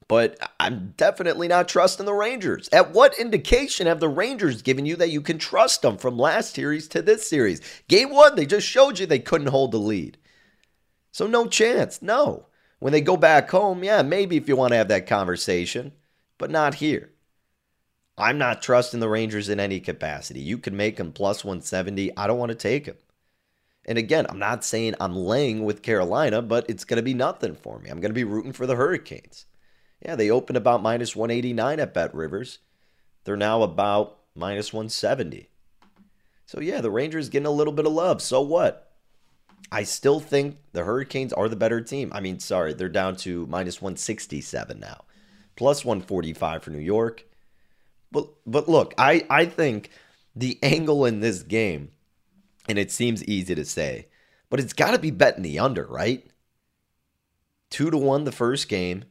But 0.08 0.38
I'm 0.60 0.94
definitely 0.96 1.48
not 1.48 1.68
trusting 1.68 2.06
the 2.06 2.14
Rangers. 2.14 2.68
At 2.72 2.92
what 2.92 3.18
indication 3.18 3.88
have 3.88 3.98
the 3.98 4.08
Rangers 4.08 4.62
given 4.62 4.86
you 4.86 4.94
that 4.96 5.10
you 5.10 5.20
can 5.20 5.38
trust 5.38 5.82
them 5.82 5.96
from 5.98 6.16
last 6.16 6.54
series 6.54 6.86
to 6.88 7.02
this 7.02 7.28
series? 7.28 7.60
Game 7.88 8.10
one, 8.10 8.36
they 8.36 8.46
just 8.46 8.68
showed 8.68 8.98
you 8.98 9.06
they 9.06 9.18
couldn't 9.18 9.48
hold 9.48 9.72
the 9.72 9.78
lead. 9.78 10.16
So, 11.10 11.26
no 11.26 11.46
chance. 11.46 12.02
No. 12.02 12.46
When 12.78 12.92
they 12.92 13.00
go 13.00 13.16
back 13.16 13.50
home, 13.50 13.82
yeah, 13.82 14.02
maybe 14.02 14.36
if 14.36 14.48
you 14.48 14.54
want 14.54 14.72
to 14.72 14.76
have 14.76 14.88
that 14.88 15.06
conversation, 15.06 15.92
but 16.38 16.50
not 16.50 16.74
here. 16.74 17.10
I'm 18.18 18.38
not 18.38 18.62
trusting 18.62 19.00
the 19.00 19.08
Rangers 19.08 19.48
in 19.48 19.58
any 19.58 19.80
capacity. 19.80 20.40
You 20.40 20.58
can 20.58 20.76
make 20.76 20.96
them 20.96 21.12
plus 21.12 21.44
170. 21.44 22.16
I 22.16 22.26
don't 22.26 22.38
want 22.38 22.50
to 22.50 22.54
take 22.54 22.84
them. 22.84 22.96
And 23.86 23.98
again, 23.98 24.26
I'm 24.28 24.38
not 24.38 24.64
saying 24.64 24.94
I'm 25.00 25.14
laying 25.16 25.64
with 25.64 25.82
Carolina, 25.82 26.42
but 26.42 26.68
it's 26.68 26.84
going 26.84 26.96
to 26.96 27.02
be 27.02 27.14
nothing 27.14 27.54
for 27.54 27.78
me. 27.78 27.90
I'm 27.90 28.00
going 28.00 28.10
to 28.10 28.14
be 28.14 28.24
rooting 28.24 28.52
for 28.52 28.66
the 28.66 28.76
Hurricanes. 28.76 29.46
Yeah, 30.04 30.14
they 30.14 30.30
opened 30.30 30.56
about 30.56 30.82
minus 30.82 31.16
189 31.16 31.80
at 31.80 31.94
Bet 31.94 32.14
Rivers. 32.14 32.58
They're 33.24 33.36
now 33.36 33.62
about 33.62 34.18
minus 34.34 34.72
170. 34.72 35.48
So 36.44 36.60
yeah, 36.60 36.80
the 36.80 36.90
Rangers 36.90 37.28
getting 37.28 37.46
a 37.46 37.50
little 37.50 37.72
bit 37.72 37.86
of 37.86 37.92
love. 37.92 38.22
So 38.22 38.40
what? 38.40 38.92
I 39.72 39.82
still 39.82 40.20
think 40.20 40.58
the 40.72 40.84
Hurricanes 40.84 41.32
are 41.32 41.48
the 41.48 41.56
better 41.56 41.80
team. 41.80 42.12
I 42.14 42.20
mean, 42.20 42.38
sorry, 42.38 42.72
they're 42.72 42.88
down 42.88 43.16
to 43.16 43.46
minus 43.46 43.82
167 43.82 44.78
now. 44.78 45.04
Plus 45.56 45.84
145 45.84 46.62
for 46.62 46.70
New 46.70 46.78
York. 46.78 47.24
But 48.12 48.28
but 48.46 48.68
look, 48.68 48.94
I, 48.96 49.26
I 49.28 49.46
think 49.46 49.90
the 50.36 50.58
angle 50.62 51.04
in 51.04 51.20
this 51.20 51.42
game, 51.42 51.90
and 52.68 52.78
it 52.78 52.92
seems 52.92 53.24
easy 53.24 53.54
to 53.54 53.64
say, 53.64 54.06
but 54.48 54.60
it's 54.60 54.72
gotta 54.72 54.98
be 54.98 55.10
betting 55.10 55.42
the 55.42 55.58
under, 55.58 55.86
right? 55.86 56.24
Two 57.70 57.90
to 57.90 57.98
one 57.98 58.24
the 58.24 58.32
first 58.32 58.68
game, 58.68 59.04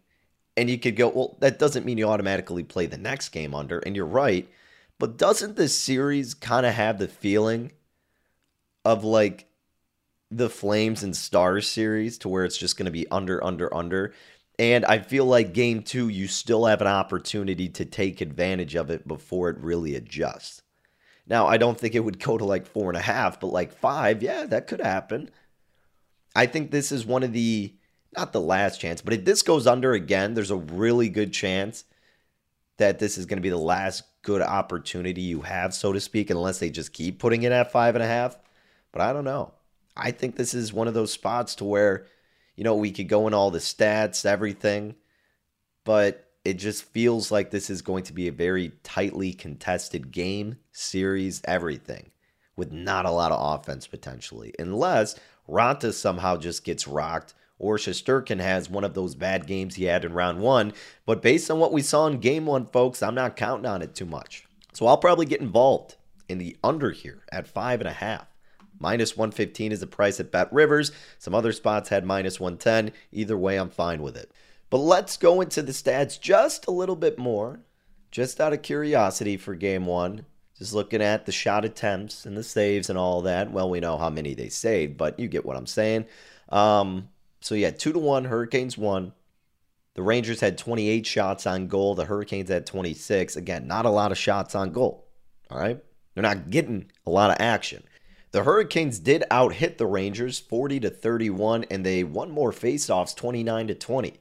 and 0.58 0.70
you 0.70 0.78
could 0.78 0.96
go, 0.96 1.10
well, 1.10 1.38
that 1.40 1.60
doesn't 1.60 1.86
mean 1.86 1.98
you 1.98 2.08
automatically 2.08 2.64
play 2.64 2.86
the 2.86 2.98
next 2.98 3.30
game 3.30 3.54
under. 3.54 3.80
And 3.80 3.96
you're 3.96 4.06
right. 4.06 4.50
But 4.98 5.18
doesn't 5.18 5.56
this 5.56 5.76
series 5.76 6.34
kind 6.34 6.66
of 6.66 6.74
have 6.74 6.98
the 6.98 7.08
feeling 7.08 7.74
of 8.86 9.04
like 9.04 9.48
the 10.32 10.50
Flames 10.50 11.04
and 11.04 11.16
Stars 11.16 11.68
series 11.68 12.18
to 12.20 12.30
where 12.30 12.46
it's 12.46 12.58
just 12.58 12.78
going 12.78 12.86
to 12.86 12.92
be 12.92 13.08
under, 13.12 13.44
under, 13.44 13.74
under? 13.74 14.14
And 14.58 14.86
I 14.86 15.00
feel 15.00 15.26
like 15.26 15.54
game 15.54 15.84
two, 15.84 16.08
you 16.08 16.28
still 16.28 16.66
have 16.66 16.80
an 16.80 16.88
opportunity 16.88 17.68
to 17.70 17.84
take 17.84 18.22
advantage 18.22 18.76
of 18.76 18.90
it 18.90 19.06
before 19.06 19.50
it 19.50 19.58
really 19.58 19.96
adjusts. 19.96 20.62
Now, 21.28 21.48
I 21.48 21.58
don't 21.58 21.78
think 21.78 21.96
it 21.96 22.02
would 22.02 22.20
go 22.20 22.38
to 22.38 22.46
like 22.46 22.66
four 22.66 22.90
and 22.90 22.98
a 22.98 23.02
half, 23.02 23.40
but 23.40 23.48
like 23.48 23.74
five, 23.74 24.24
yeah, 24.24 24.46
that 24.46 24.68
could 24.68 24.80
happen. 24.80 25.30
I 26.36 26.46
think 26.46 26.72
this 26.72 26.92
is 26.92 27.06
one 27.06 27.24
of 27.24 27.34
the 27.34 27.74
not 28.18 28.34
the 28.34 28.42
last 28.42 28.80
chance, 28.80 29.02
but 29.02 29.14
if 29.14 29.26
this 29.26 29.42
goes 29.42 29.68
under 29.68 29.94
again, 29.94 30.34
there's 30.34 30.52
a 30.52 30.56
really 30.56 31.10
good 31.10 31.34
chance 31.34 31.84
that 32.78 33.00
this 33.00 33.18
is 33.18 33.26
going 33.26 33.38
to 33.38 33.42
be 33.42 33.50
the 33.50 33.58
last 33.58 34.04
good 34.22 34.42
opportunity 34.42 35.22
you 35.22 35.42
have, 35.42 35.74
so 35.74 35.94
to 35.94 36.00
speak, 36.00 36.30
unless 36.30 36.60
they 36.60 36.70
just 36.70 36.94
keep 36.94 37.20
putting 37.20 37.44
it 37.44 37.52
at 37.52 37.72
five 37.72 37.96
and 37.96 38.04
a 38.04 38.08
half. 38.08 38.38
But 38.92 39.02
I 39.02 39.14
don't 39.14 39.24
know. 39.24 39.54
I 39.96 40.12
think 40.12 40.36
this 40.36 40.54
is 40.54 40.74
one 40.74 40.88
of 40.88 40.94
those 40.94 41.14
spots 41.14 41.56
to 41.56 41.66
where, 41.66 42.06
you 42.56 42.64
know, 42.64 42.76
we 42.76 42.92
could 42.92 43.08
go 43.08 43.28
in 43.28 43.34
all 43.34 43.52
the 43.52 43.60
stats, 43.60 44.26
everything, 44.26 44.96
but 45.84 46.30
it 46.44 46.56
just 46.56 46.84
feels 46.84 47.32
like 47.32 47.50
this 47.50 47.70
is 47.70 47.82
going 47.82 48.04
to 48.04 48.14
be 48.14 48.28
a 48.28 48.32
very 48.32 48.74
tightly 48.84 49.34
contested 49.34 50.12
game, 50.12 50.58
series, 50.72 51.42
everything, 51.46 52.12
with 52.56 52.72
not 52.72 53.06
a 53.06 53.12
lot 53.12 53.32
of 53.32 53.60
offense 53.60 53.88
potentially, 53.88 54.54
unless 54.60 55.16
Raanta 55.48 55.94
somehow 55.94 56.38
just 56.38 56.64
gets 56.64 56.88
rocked 56.88 57.34
or 57.58 57.78
Shesterkin 57.78 58.40
has 58.40 58.70
one 58.70 58.84
of 58.84 58.94
those 58.94 59.16
bad 59.16 59.48
games 59.48 59.76
he 59.76 59.86
had 59.86 60.04
in 60.06 60.14
round 60.14 60.40
one. 60.40 60.74
But 61.06 61.22
based 61.22 61.50
on 61.50 61.60
what 61.60 61.72
we 61.72 61.82
saw 61.82 62.08
in 62.08 62.20
game 62.20 62.46
one, 62.46 62.66
folks, 62.66 63.02
I'm 63.02 63.16
not 63.16 63.36
counting 63.36 63.66
on 63.66 63.82
it 63.82 63.96
too 63.96 64.06
much. 64.06 64.46
So 64.74 64.88
I'll 64.88 64.98
probably 64.98 65.26
get 65.26 65.42
involved 65.42 65.96
in 66.28 66.38
the 66.38 66.58
under 66.64 66.92
here 66.92 67.24
at 67.32 67.48
five 67.48 67.80
and 67.80 67.88
a 67.88 67.94
half. 67.94 68.28
Minus 68.78 69.16
115 69.16 69.72
is 69.72 69.80
the 69.80 69.88
price 69.88 70.20
at 70.20 70.32
Bet 70.32 70.52
Rivers. 70.52 70.92
Some 71.18 71.34
other 71.34 71.54
spots 71.54 71.90
had 71.90 72.06
minus 72.06 72.40
110. 72.40 72.92
Either 73.12 73.38
way, 73.38 73.58
I'm 73.58 73.70
fine 73.70 74.02
with 74.02 74.18
it. 74.18 74.32
But 74.70 74.80
let's 74.80 75.16
go 75.16 75.40
into 75.40 75.62
the 75.62 75.72
stats 75.72 76.20
just 76.20 76.68
a 76.68 76.72
little 76.72 76.98
bit 76.98 77.18
more, 77.18 77.62
just 78.12 78.42
out 78.42 78.52
of 78.52 78.62
curiosity 78.62 79.38
for 79.38 79.56
game 79.56 79.86
one. 79.86 80.26
Just 80.58 80.74
looking 80.74 81.02
at 81.02 81.26
the 81.26 81.32
shot 81.32 81.66
attempts 81.66 82.26
and 82.26 82.38
the 82.38 82.44
saves 82.44 82.90
and 82.90 82.98
all 82.98 83.22
that. 83.24 83.52
Well, 83.52 83.70
we 83.70 83.82
know 83.82 83.98
how 83.98 84.10
many 84.10 84.34
they 84.34 84.50
saved, 84.50 84.98
but 84.98 85.20
you 85.20 85.28
get 85.28 85.46
what 85.46 85.58
I'm 85.58 85.68
saying. 85.68 86.06
Um, 86.48 87.10
so 87.46 87.54
yeah, 87.54 87.70
two 87.70 87.94
to 87.94 88.00
one, 88.00 88.26
Hurricanes 88.26 88.76
won. 88.76 89.14
The 89.94 90.02
Rangers 90.02 90.40
had 90.40 90.58
28 90.58 91.06
shots 91.06 91.46
on 91.46 91.68
goal. 91.68 91.94
The 91.94 92.06
Hurricanes 92.06 92.50
had 92.50 92.66
26. 92.66 93.36
Again, 93.36 93.68
not 93.68 93.86
a 93.86 93.92
lot 93.92 94.12
of 94.12 94.18
shots 94.18 94.56
on 94.56 94.72
goal. 94.72 95.08
All 95.52 95.60
right. 95.60 95.80
They're 96.16 96.24
not 96.24 96.50
getting 96.50 96.92
a 97.06 97.12
lot 97.12 97.30
of 97.30 97.38
action. 97.40 97.84
The 98.32 98.42
Hurricanes 98.46 98.98
did 98.98 99.26
out 99.30 99.54
hit 99.54 99.78
the 99.78 99.86
Rangers 99.86 100.40
40 100.40 100.80
to 100.80 100.90
31, 100.90 101.66
and 101.70 101.86
they 101.86 102.04
won 102.04 102.32
more 102.32 102.52
faceoffs 102.52 103.16
29 103.16 103.68
to 103.68 103.76
20. 103.76 104.18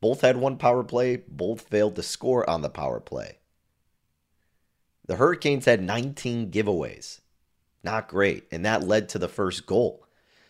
Both 0.00 0.22
had 0.22 0.38
one 0.38 0.56
power 0.56 0.82
play, 0.82 1.16
both 1.16 1.60
failed 1.60 1.94
to 1.96 2.02
score 2.02 2.48
on 2.48 2.62
the 2.62 2.70
power 2.70 3.00
play. 3.00 3.36
The 5.06 5.16
Hurricanes 5.16 5.66
had 5.66 5.82
19 5.82 6.50
giveaways. 6.50 7.20
Not 7.82 8.08
great, 8.08 8.46
and 8.50 8.64
that 8.64 8.88
led 8.88 9.10
to 9.10 9.18
the 9.18 9.28
first 9.28 9.66
goal. 9.66 10.04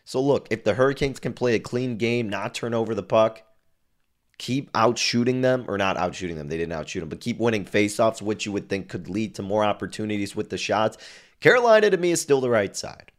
So 0.04 0.20
look, 0.20 0.46
if 0.50 0.64
the 0.64 0.74
Hurricanes 0.74 1.18
can 1.18 1.32
play 1.32 1.54
a 1.54 1.60
clean 1.60 1.96
game, 1.96 2.28
not 2.28 2.54
turn 2.54 2.74
over 2.74 2.94
the 2.94 3.02
puck, 3.02 3.42
keep 4.36 4.70
out 4.74 4.98
shooting 4.98 5.40
them, 5.40 5.64
or 5.68 5.78
not 5.78 5.96
out 5.96 6.14
shooting 6.14 6.36
them, 6.36 6.48
they 6.48 6.58
didn't 6.58 6.72
outshoot 6.72 7.00
them, 7.00 7.08
but 7.08 7.20
keep 7.20 7.38
winning 7.38 7.64
faceoffs, 7.64 8.20
which 8.20 8.44
you 8.44 8.52
would 8.52 8.68
think 8.68 8.88
could 8.88 9.08
lead 9.08 9.34
to 9.34 9.42
more 9.42 9.64
opportunities 9.64 10.36
with 10.36 10.50
the 10.50 10.58
shots. 10.58 10.98
Carolina 11.40 11.90
to 11.90 11.96
me 11.96 12.10
is 12.10 12.20
still 12.20 12.40
the 12.40 12.50
right 12.50 12.76
side. 12.76 13.12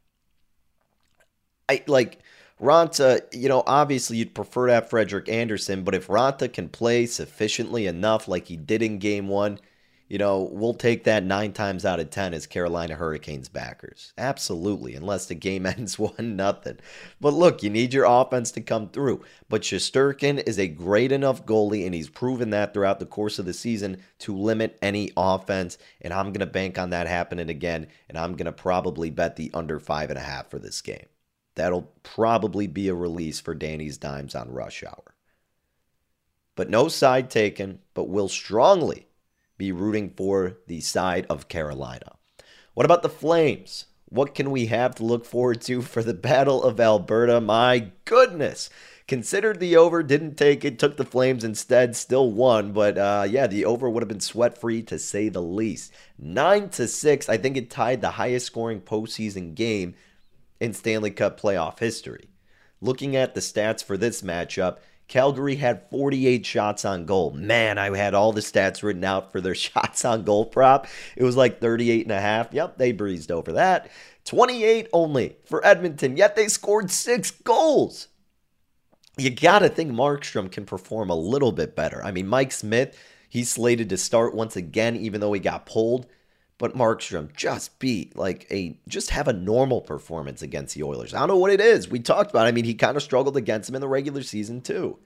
I 1.68 1.84
like 1.88 2.20
Raanta, 2.62 3.22
you 3.34 3.50
know, 3.50 3.64
obviously 3.66 4.18
you'd 4.18 4.36
prefer 4.36 4.68
to 4.68 4.74
have 4.74 4.90
Frederik 4.90 5.28
Andersen, 5.28 5.84
but 5.84 5.96
if 5.96 6.08
Raanta 6.08 6.52
can 6.52 6.70
play 6.70 7.06
sufficiently 7.06 7.88
enough 7.88 8.28
like 8.28 8.48
he 8.48 8.56
did 8.56 8.82
in 8.82 9.00
game 9.00 9.28
one, 9.28 9.60
you 10.08 10.20
know, 10.20 10.48
we'll 10.52 10.76
take 10.76 11.06
that 11.06 11.24
nine 11.24 11.52
times 11.52 11.84
out 11.84 12.00
of 12.00 12.12
ten 12.12 12.34
as 12.36 12.46
Carolina 12.46 12.96
Hurricanes 12.96 13.50
backers. 13.50 14.14
Absolutely, 14.18 14.94
unless 14.94 15.26
the 15.26 15.36
game 15.36 15.66
ends 15.66 15.98
one 16.00 16.36
nothing. 16.36 16.78
But 17.20 17.34
look, 17.34 17.64
you 17.64 17.72
need 17.72 17.94
your 17.94 18.06
offense 18.06 18.52
to 18.52 18.62
come 18.62 18.90
through. 18.90 19.24
But 19.50 19.64
Shesterkin 19.64 20.48
is 20.48 20.60
a 20.60 20.68
great 20.68 21.12
enough 21.12 21.46
goalie, 21.46 21.86
and 21.86 21.96
he's 21.96 22.10
proven 22.10 22.52
that 22.52 22.74
throughout 22.74 23.00
the 23.00 23.06
course 23.08 23.40
of 23.40 23.46
the 23.46 23.54
season 23.54 23.98
to 24.20 24.36
limit 24.36 24.78
any 24.82 25.12
offense. 25.18 25.80
And 26.02 26.14
I'm 26.14 26.32
gonna 26.32 26.46
bank 26.46 26.78
on 26.78 26.92
that 26.92 27.08
happening 27.08 27.50
again, 27.50 27.88
and 28.08 28.18
I'm 28.18 28.36
gonna 28.36 28.52
probably 28.52 29.10
bet 29.10 29.36
the 29.36 29.50
under 29.54 29.80
five 29.80 30.12
and 30.12 30.20
a 30.20 30.24
half 30.24 30.52
for 30.52 30.60
this 30.60 30.82
game. 30.82 31.08
That'll 31.56 31.90
probably 32.04 32.68
be 32.68 32.90
a 32.90 32.94
release 32.94 33.40
for 33.40 33.56
Danny's 33.56 33.98
dimes 33.98 34.36
on 34.36 34.52
rush 34.52 34.84
hour. 34.84 35.16
But 36.56 36.70
no 36.70 36.90
side 36.90 37.30
taken, 37.30 37.80
but 37.94 38.08
will 38.08 38.30
strongly 38.30 39.08
be 39.58 39.72
rooting 39.72 40.10
for 40.10 40.58
the 40.68 40.82
side 40.82 41.26
of 41.30 41.48
Carolina. 41.48 42.16
What 42.74 42.86
about 42.86 43.04
the 43.04 43.10
Flames? 43.10 43.86
What 44.10 44.36
can 44.36 44.52
we 44.52 44.68
have 44.68 44.96
to 44.96 45.06
look 45.06 45.26
forward 45.26 45.62
to 45.62 45.82
for 45.82 46.04
the 46.04 46.14
Battle 46.14 46.64
of 46.64 46.80
Alberta? 46.80 47.42
My 47.42 47.92
goodness. 48.06 48.70
Considered 49.08 49.60
the 49.60 49.76
over, 49.76 50.02
didn't 50.02 50.36
take 50.36 50.66
it, 50.66 50.80
took 50.80 50.98
the 50.98 51.06
Flames 51.06 51.44
instead, 51.44 51.96
still 51.96 52.32
won. 52.32 52.72
But 52.72 52.98
uh, 52.98 53.28
yeah, 53.30 53.46
the 53.46 53.66
over 53.66 53.90
would 53.90 54.02
have 54.02 54.08
been 54.08 54.20
sweat 54.20 54.58
free 54.58 54.82
to 54.84 54.98
say 54.98 55.30
the 55.30 55.42
least. 55.42 55.94
Nine 56.18 56.70
to 56.70 56.88
six, 56.88 57.30
I 57.30 57.38
think 57.38 57.56
it 57.56 57.70
tied 57.70 58.02
the 58.02 58.12
highest 58.12 58.48
scoring 58.48 58.82
postseason 58.82 59.54
game 59.54 59.94
in 60.60 60.74
Stanley 60.74 61.12
Cup 61.12 61.40
playoff 61.40 61.80
history. 61.80 62.30
Looking 62.82 63.16
at 63.16 63.36
the 63.36 63.42
stats 63.42 63.84
for 63.84 63.96
this 63.96 64.22
matchup, 64.22 64.78
Calgary 65.08 65.56
had 65.56 65.90
48 65.92 66.46
shots 66.46 66.84
on 66.84 67.06
goal. 67.06 67.32
Man, 67.32 67.78
I 67.78 67.96
had 67.96 68.14
all 68.14 68.32
the 68.32 68.42
stats 68.42 68.82
written 68.82 69.04
out 69.04 69.32
for 69.32 69.40
their 69.40 69.56
shots 69.56 70.04
on 70.04 70.24
goal 70.24 70.46
prop. 70.46 70.88
It 71.16 71.24
was 71.24 71.38
like 71.38 71.62
38 71.62 72.04
and 72.04 72.12
a 72.12 72.22
half. 72.22 72.54
Yep, 72.54 72.78
they 72.78 72.92
breezed 72.92 73.32
over 73.32 73.54
that. 73.54 73.90
28 74.26 74.88
only 74.92 75.38
for 75.46 75.66
Edmonton, 75.66 76.18
yet 76.18 76.36
they 76.36 76.48
scored 76.48 76.90
six 76.90 77.30
goals. 77.30 78.08
You 79.18 79.30
got 79.30 79.60
to 79.60 79.70
think 79.70 79.92
Markstrom 79.92 80.52
can 80.52 80.66
perform 80.66 81.10
a 81.10 81.16
little 81.16 81.52
bit 81.52 81.76
better. 81.76 82.04
I 82.04 82.12
mean, 82.12 82.28
Mike 82.28 82.52
Smith, 82.52 82.98
he's 83.30 83.50
slated 83.50 83.90
to 83.90 83.98
start 83.98 84.36
once 84.36 84.56
again, 84.56 84.96
even 84.96 85.22
though 85.22 85.32
he 85.32 85.40
got 85.40 85.66
pulled. 85.66 86.08
But 86.58 86.76
Markstrom 86.76 87.36
just 87.36 87.80
beat 87.80 88.16
like 88.16 88.48
a 88.50 88.80
just 88.88 89.10
have 89.10 89.28
a 89.28 89.34
normal 89.34 89.82
performance 89.82 90.42
against 90.42 90.76
the 90.76 90.84
Oilers. 90.84 91.14
I 91.14 91.20
don't 91.20 91.28
know 91.28 91.38
what 91.38 91.52
it 91.52 91.60
is. 91.60 91.90
We 91.90 92.00
talked 92.00 92.32
about. 92.32 92.46
It. 92.46 92.50
I 92.50 92.52
mean, 92.54 92.64
he 92.64 92.74
kind 92.74 92.96
of 92.96 93.04
struggled 93.04 93.36
against 93.36 93.70
him 93.70 93.76
in 93.76 93.82
the 93.82 93.88
regular 93.88 94.24
season 94.24 94.62
too. 94.62 94.98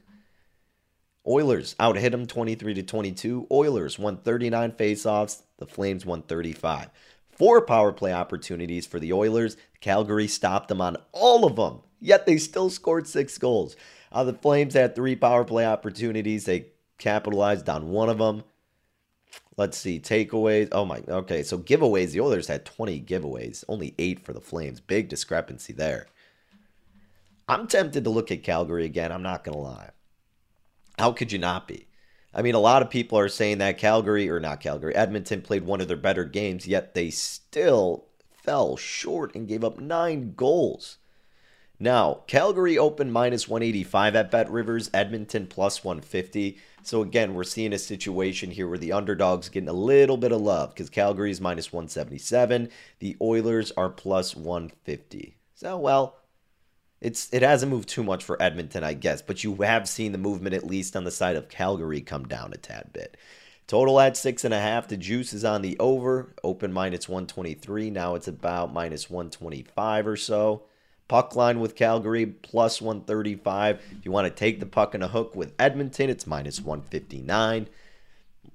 Oilers 1.28 1.76
out 1.80 1.98
hit 1.98 2.14
him 2.14 2.28
23 2.28 2.76
to 2.76 2.84
22. 2.84 3.48
Oilers 3.52 4.00
won 4.00 4.18
39 4.18 4.72
faceoffs. 4.74 5.42
The 5.58 5.66
Flames 5.66 6.06
won 6.06 6.22
35. 6.22 6.90
Four 7.32 7.62
power 7.62 7.92
play 7.92 8.14
opportunities 8.14 8.86
for 8.86 9.00
the 9.00 9.14
Oilers. 9.14 9.58
Calgary 9.82 10.28
stopped 10.28 10.68
them 10.68 10.82
on 10.82 10.98
all 11.12 11.46
of 11.46 11.56
them. 11.56 11.82
Yet 12.00 12.26
they 12.26 12.38
still 12.38 12.70
scored 12.70 13.08
six 13.08 13.38
goals. 13.38 13.76
Uh, 14.12 14.24
the 14.24 14.34
Flames 14.34 14.74
had 14.74 14.96
three 14.96 15.16
power 15.16 15.44
play 15.44 15.66
opportunities. 15.66 16.46
They 16.46 16.68
capitalized 16.98 17.70
on 17.70 17.90
one 17.90 18.10
of 18.10 18.18
them. 18.18 18.44
Let's 19.58 19.78
see, 19.78 20.00
takeaways. 20.00 20.70
Oh 20.72 20.86
my, 20.86 21.04
okay. 21.08 21.44
So 21.44 21.58
giveaways, 21.58 22.12
the 22.12 22.22
Oilers 22.22 22.48
had 22.48 22.66
20 22.66 23.02
giveaways, 23.02 23.64
only 23.68 23.94
eight 24.00 24.24
for 24.24 24.32
the 24.32 24.40
Flames. 24.40 24.80
Big 24.80 25.10
discrepancy 25.10 25.74
there. 25.74 26.08
I'm 27.50 27.68
tempted 27.68 28.04
to 28.04 28.10
look 28.10 28.32
at 28.32 28.44
Calgary 28.44 28.86
again. 28.86 29.12
I'm 29.12 29.24
not 29.24 29.44
going 29.44 29.58
to 29.58 29.62
lie. 29.62 29.90
How 30.98 31.12
could 31.12 31.32
you 31.32 31.40
not 31.40 31.68
be? 31.68 31.88
I 32.34 32.44
mean, 32.44 32.54
a 32.54 32.60
lot 32.60 32.84
of 32.84 32.92
people 32.92 33.18
are 33.18 33.28
saying 33.28 33.58
that 33.58 33.80
Calgary, 33.80 34.30
or 34.30 34.40
not 34.40 34.60
Calgary, 34.60 34.96
Edmonton 34.96 35.42
played 35.42 35.66
one 35.66 35.82
of 35.82 35.88
their 35.88 35.98
better 35.98 36.26
games, 36.26 36.68
yet 36.68 36.94
they 36.94 37.10
still 37.10 38.06
fell 38.32 38.78
short 38.78 39.34
and 39.34 39.48
gave 39.48 39.64
up 39.64 39.80
nine 39.80 40.34
goals. 40.36 40.99
Now, 41.80 42.22
Calgary 42.28 42.78
open 42.78 43.10
minus 43.10 43.48
185 43.48 44.16
at 44.16 44.32
Bet 44.32 44.52
Rivers, 44.52 44.90
Edmonton 44.94 45.48
plus 45.48 45.84
150. 45.84 46.58
So 46.84 47.02
again, 47.02 47.34
we're 47.34 47.46
seeing 47.46 47.72
a 47.72 47.80
situation 47.80 48.52
here 48.52 48.68
where 48.68 48.78
the 48.78 48.92
underdog's 48.92 49.48
getting 49.48 49.70
a 49.70 49.74
little 49.74 50.18
bit 50.18 50.34
of 50.34 50.42
love 50.42 50.72
because 50.74 50.90
Calgary 50.90 51.32
is 51.32 51.40
minus 51.40 51.72
177, 51.72 52.70
the 53.00 53.16
Oilers 53.22 53.72
are 53.78 53.90
plus 53.90 54.36
150. 54.36 55.38
So 55.56 55.78
well, 55.78 56.18
it's 57.00 57.34
it 57.34 57.44
hasn't 57.44 57.72
moved 57.72 57.88
too 57.88 58.04
much 58.04 58.26
for 58.26 58.42
Edmonton, 58.42 58.84
I 58.84 58.94
guess, 58.94 59.22
but 59.22 59.44
you 59.46 59.56
have 59.56 59.88
seen 59.88 60.12
the 60.12 60.18
movement 60.18 60.56
at 60.56 60.68
least 60.68 60.98
on 60.98 61.06
the 61.06 61.12
side 61.12 61.38
of 61.38 61.48
Calgary 61.48 62.02
come 62.02 62.28
down 62.28 62.52
a 62.54 62.58
tad 62.58 62.92
bit. 62.92 63.16
Total 63.68 64.00
at 64.00 64.18
six 64.18 64.44
and 64.44 64.54
a 64.54 64.60
half. 64.60 64.88
The 64.88 64.98
juice 64.98 65.32
is 65.32 65.46
on 65.46 65.62
the 65.62 65.78
over. 65.80 66.34
Open 66.44 66.74
minus 66.74 67.08
123. 67.08 67.90
Now 67.92 68.16
it's 68.16 68.28
about 68.28 68.74
minus 68.74 69.10
125 69.10 70.08
or 70.08 70.18
so. 70.18 70.64
Puck 71.10 71.36
line 71.36 71.60
with 71.60 71.76
Calgary 71.76 72.26
plus 72.26 72.82
135. 72.82 73.82
If 73.98 74.06
you 74.06 74.12
want 74.12 74.28
to 74.28 74.34
take 74.34 74.62
the 74.62 74.66
puck 74.66 74.96
in 74.96 75.02
a 75.02 75.08
hook 75.10 75.36
with 75.36 75.54
Edmonton, 75.60 76.10
it's 76.10 76.26
minus 76.26 76.62
159. 76.62 77.68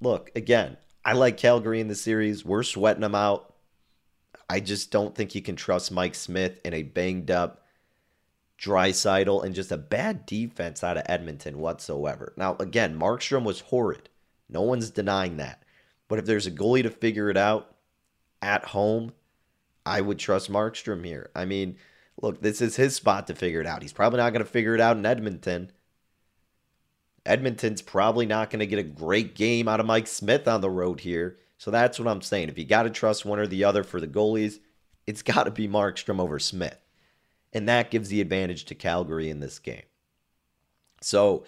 Look, 0.01 0.31
again, 0.35 0.77
I 1.03 1.13
like 1.13 1.37
Calgary 1.37 1.79
in 1.79 1.89
the 1.89 1.95
series. 1.95 2.43
We're 2.43 2.63
sweating 2.63 3.01
them 3.01 3.13
out. 3.13 3.53
I 4.49 4.61
just 4.61 4.89
don't 4.89 5.13
think 5.13 5.35
you 5.35 5.41
can 5.41 5.55
trust 5.55 5.91
Mike 5.91 6.15
Smith 6.15 6.59
in 6.63 6.73
a 6.73 6.83
banged 6.83 7.29
up 7.29 7.61
Draisaitl 8.57 9.43
and 9.43 9.53
just 9.53 9.71
a 9.71 9.77
bad 9.77 10.25
defense 10.25 10.83
out 10.83 10.97
of 10.97 11.03
Edmonton 11.07 11.59
whatsoever. 11.59 12.33
Now, 12.37 12.55
again, 12.59 12.97
Markstrom 12.97 13.43
was 13.43 13.59
horrid. 13.61 14.09
No 14.47 14.61
one's 14.61 14.89
denying 14.89 15.37
that. 15.37 15.61
But 16.07 16.19
if 16.19 16.25
there's 16.25 16.47
a 16.47 16.51
goalie 16.51 16.83
to 16.83 16.89
figure 16.89 17.29
it 17.29 17.37
out 17.37 17.75
at 18.41 18.63
home, 18.65 19.11
I 19.85 19.99
would 20.01 20.19
trust 20.19 20.51
Markstrom 20.51 21.05
here. 21.05 21.31
I 21.35 21.45
mean, 21.45 21.75
look, 22.21 22.41
this 22.41 22.61
is 22.61 22.75
his 22.75 22.95
spot 22.95 23.27
to 23.27 23.35
figure 23.35 23.61
it 23.61 23.67
out. 23.67 23.81
He's 23.81 23.93
probably 23.93 24.17
not 24.17 24.31
going 24.31 24.43
to 24.43 24.49
figure 24.49 24.75
it 24.75 24.81
out 24.81 24.97
in 24.97 25.05
Edmonton. 25.05 25.71
Edmonton's 27.25 27.81
probably 27.81 28.25
not 28.25 28.49
going 28.49 28.59
to 28.59 28.67
get 28.67 28.79
a 28.79 28.83
great 28.83 29.35
game 29.35 29.67
out 29.67 29.79
of 29.79 29.85
Mike 29.85 30.07
Smith 30.07 30.47
on 30.47 30.61
the 30.61 30.69
road 30.69 30.99
here. 30.99 31.39
So 31.57 31.71
that's 31.71 31.97
what 31.97 32.07
I'm 32.07 32.21
saying. 32.21 32.49
If 32.49 32.57
you 32.57 32.65
got 32.65 32.83
to 32.83 32.89
trust 32.89 33.25
one 33.25 33.39
or 33.39 33.47
the 33.47 33.63
other 33.63 33.83
for 33.83 33.99
the 33.99 34.07
goalies, 34.07 34.59
it's 35.07 35.21
got 35.21 35.43
to 35.43 35.51
be 35.51 35.67
Markstrom 35.67 36.19
over 36.19 36.39
Smith. 36.39 36.77
And 37.53 37.67
that 37.69 37.89
gives 37.89 38.09
the 38.09 38.21
advantage 38.21 38.65
to 38.65 38.75
Calgary 38.75 39.29
in 39.29 39.39
this 39.39 39.59
game. 39.59 39.83
So 41.01 41.45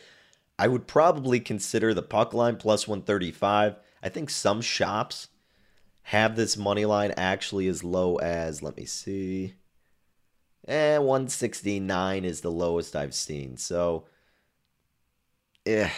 I 0.57 0.67
would 0.67 0.87
probably 0.87 1.39
consider 1.39 1.93
the 1.93 2.01
puck 2.01 2.33
line 2.33 2.55
plus 2.55 2.87
135. 2.87 3.75
I 4.01 4.09
think 4.09 4.29
some 4.29 4.61
shops 4.61 5.27
have 6.03 6.35
this 6.35 6.55
money 6.55 6.85
line 6.85 7.13
actually 7.17 7.67
as 7.67 7.83
low 7.83 8.15
as, 8.17 8.63
let 8.63 8.77
me 8.77 8.85
see. 8.85 9.55
Eh, 10.67 10.97
169 10.97 12.25
is 12.25 12.41
the 12.41 12.51
lowest 12.51 12.95
I've 12.95 13.15
seen. 13.15 13.55
So, 13.55 14.05
eh, 15.65 15.89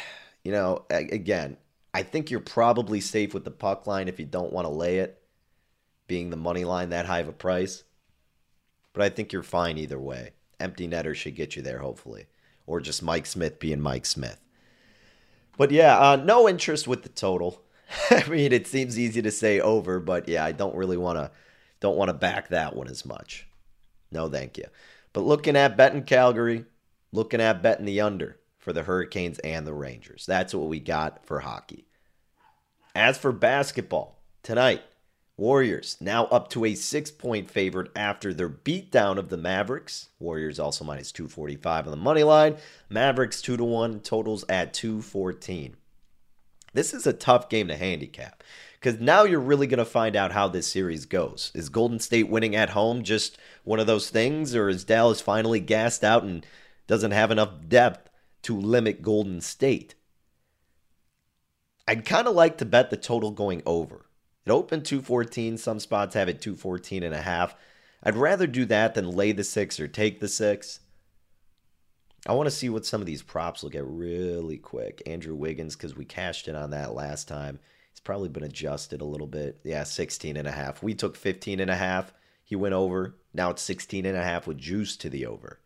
you 0.43 0.51
know, 0.51 0.85
again, 0.89 1.57
I 1.93 2.03
think 2.03 2.29
you're 2.29 2.39
probably 2.39 3.01
safe 3.01 3.33
with 3.33 3.45
the 3.45 3.51
puck 3.51 3.87
line 3.87 4.07
if 4.07 4.19
you 4.19 4.25
don't 4.25 4.53
want 4.53 4.65
to 4.65 4.73
lay 4.73 4.99
it, 4.99 5.21
being 6.07 6.29
the 6.29 6.37
money 6.37 6.65
line 6.65 6.89
that 6.89 7.07
high 7.07 7.19
of 7.19 7.27
a 7.27 7.33
price. 7.33 7.83
But 8.93 9.03
I 9.03 9.09
think 9.09 9.33
you're 9.33 9.43
fine 9.43 9.77
either 9.77 9.99
way. 9.99 10.31
Empty 10.59 10.87
netter 10.87 11.15
should 11.15 11.35
get 11.35 11.55
you 11.55 11.61
there, 11.61 11.79
hopefully. 11.79 12.27
Or 12.67 12.79
just 12.79 13.01
Mike 13.01 13.25
Smith 13.25 13.59
being 13.59 13.81
Mike 13.81 14.05
Smith. 14.05 14.39
But 15.57 15.71
yeah, 15.71 15.97
uh, 15.99 16.15
no 16.15 16.47
interest 16.47 16.87
with 16.87 17.03
the 17.03 17.09
total. 17.09 17.63
I 18.11 18.27
mean, 18.29 18.53
it 18.53 18.67
seems 18.67 18.99
easy 18.99 19.21
to 19.23 19.31
say 19.31 19.59
over, 19.59 19.99
but 19.99 20.27
yeah, 20.27 20.45
I 20.45 20.51
don't 20.51 20.75
really 20.75 20.97
want 20.97 21.17
to 21.17 21.31
don't 21.79 21.97
want 21.97 22.09
to 22.09 22.13
back 22.13 22.49
that 22.49 22.75
one 22.75 22.87
as 22.87 23.05
much. 23.05 23.48
No, 24.11 24.29
thank 24.29 24.57
you. 24.57 24.65
But 25.13 25.21
looking 25.21 25.55
at 25.55 25.77
betting 25.77 26.03
Calgary, 26.03 26.65
looking 27.11 27.41
at 27.41 27.61
betting 27.61 27.85
the 27.85 28.01
under 28.01 28.37
for 28.57 28.73
the 28.73 28.83
Hurricanes 28.83 29.39
and 29.39 29.65
the 29.65 29.73
Rangers. 29.73 30.25
That's 30.25 30.53
what 30.53 30.67
we 30.67 30.79
got 30.79 31.25
for 31.25 31.39
hockey. 31.39 31.85
As 32.95 33.17
for 33.17 33.31
basketball, 33.31 34.19
tonight, 34.43 34.81
Warriors 35.39 35.95
now 36.01 36.25
up 36.25 36.49
to 36.49 36.65
a 36.65 36.75
six 36.75 37.11
point 37.11 37.49
favorite 37.49 37.91
after 37.95 38.33
their 38.33 38.49
beatdown 38.49 39.17
of 39.17 39.29
the 39.29 39.37
Mavericks. 39.37 40.09
Warriors 40.19 40.59
also 40.59 40.83
minus 40.83 41.13
245 41.13 41.87
on 41.87 41.91
the 41.91 41.97
money 41.97 42.23
line. 42.23 42.57
Mavericks 42.89 43.41
2 43.41 43.55
to 43.55 43.63
1, 43.63 44.01
totals 44.01 44.43
at 44.49 44.73
214. 44.73 45.77
This 46.73 46.93
is 46.93 47.07
a 47.07 47.13
tough 47.13 47.47
game 47.47 47.69
to 47.69 47.77
handicap 47.77 48.43
because 48.79 48.99
now 48.99 49.23
you're 49.23 49.39
really 49.39 49.67
going 49.67 49.79
to 49.79 49.85
find 49.85 50.15
out 50.15 50.31
how 50.31 50.47
this 50.47 50.67
series 50.67 51.05
goes. 51.05 51.51
Is 51.53 51.69
Golden 51.69 51.99
State 51.99 52.29
winning 52.29 52.55
at 52.55 52.69
home 52.69 53.03
just 53.03 53.37
one 53.63 53.79
of 53.79 53.87
those 53.87 54.09
things, 54.09 54.55
or 54.55 54.69
is 54.69 54.85
Dallas 54.85 55.19
finally 55.19 55.59
gassed 55.59 56.03
out 56.03 56.23
and 56.23 56.45
doesn't 56.87 57.11
have 57.11 57.29
enough 57.29 57.67
depth 57.67 58.09
to 58.43 58.57
limit 58.57 59.01
Golden 59.01 59.41
State? 59.41 59.95
I'd 61.87 62.05
kind 62.05 62.27
of 62.27 62.35
like 62.35 62.57
to 62.59 62.65
bet 62.65 62.89
the 62.89 62.97
total 62.97 63.31
going 63.31 63.61
over. 63.65 64.05
It 64.45 64.51
opened 64.51 64.85
214. 64.85 65.57
Some 65.57 65.79
spots 65.79 66.15
have 66.15 66.29
it 66.29 66.41
214 66.41 67.03
and 67.03 67.13
a 67.13 67.21
half. 67.21 67.55
I'd 68.01 68.15
rather 68.15 68.47
do 68.47 68.65
that 68.65 68.93
than 68.93 69.11
lay 69.11 69.33
the 69.33 69.43
six 69.43 69.79
or 69.79 69.87
take 69.87 70.19
the 70.19 70.27
six. 70.29 70.79
I 72.27 72.33
want 72.33 72.47
to 72.47 72.55
see 72.55 72.69
what 72.69 72.85
some 72.85 73.01
of 73.01 73.07
these 73.07 73.21
props 73.21 73.61
will 73.61 73.69
get 73.69 73.85
really 73.85 74.57
quick. 74.57 75.01
Andrew 75.05 75.35
Wiggins, 75.35 75.75
because 75.75 75.95
we 75.95 76.05
cashed 76.05 76.47
in 76.47 76.55
on 76.55 76.69
that 76.69 76.93
last 76.93 77.27
time. 77.27 77.59
He's 77.91 77.99
probably 77.99 78.29
been 78.29 78.43
adjusted 78.43 79.01
a 79.01 79.05
little 79.05 79.27
bit. 79.27 79.59
Yeah, 79.63 79.83
16 79.83 80.37
and 80.37 80.47
a 80.47 80.51
half. 80.51 80.81
We 80.81 80.93
took 80.93 81.15
15 81.15 81.59
and 81.59 81.71
a 81.71 81.75
half. 81.75 82.13
He 82.43 82.55
went 82.55 82.73
over. 82.73 83.15
Now 83.33 83.51
it's 83.51 83.61
16 83.61 84.05
and 84.05 84.17
a 84.17 84.23
half 84.23 84.47
with 84.47 84.57
juice 84.57 84.97
to 84.97 85.09
the 85.09 85.25
over. 85.25 85.59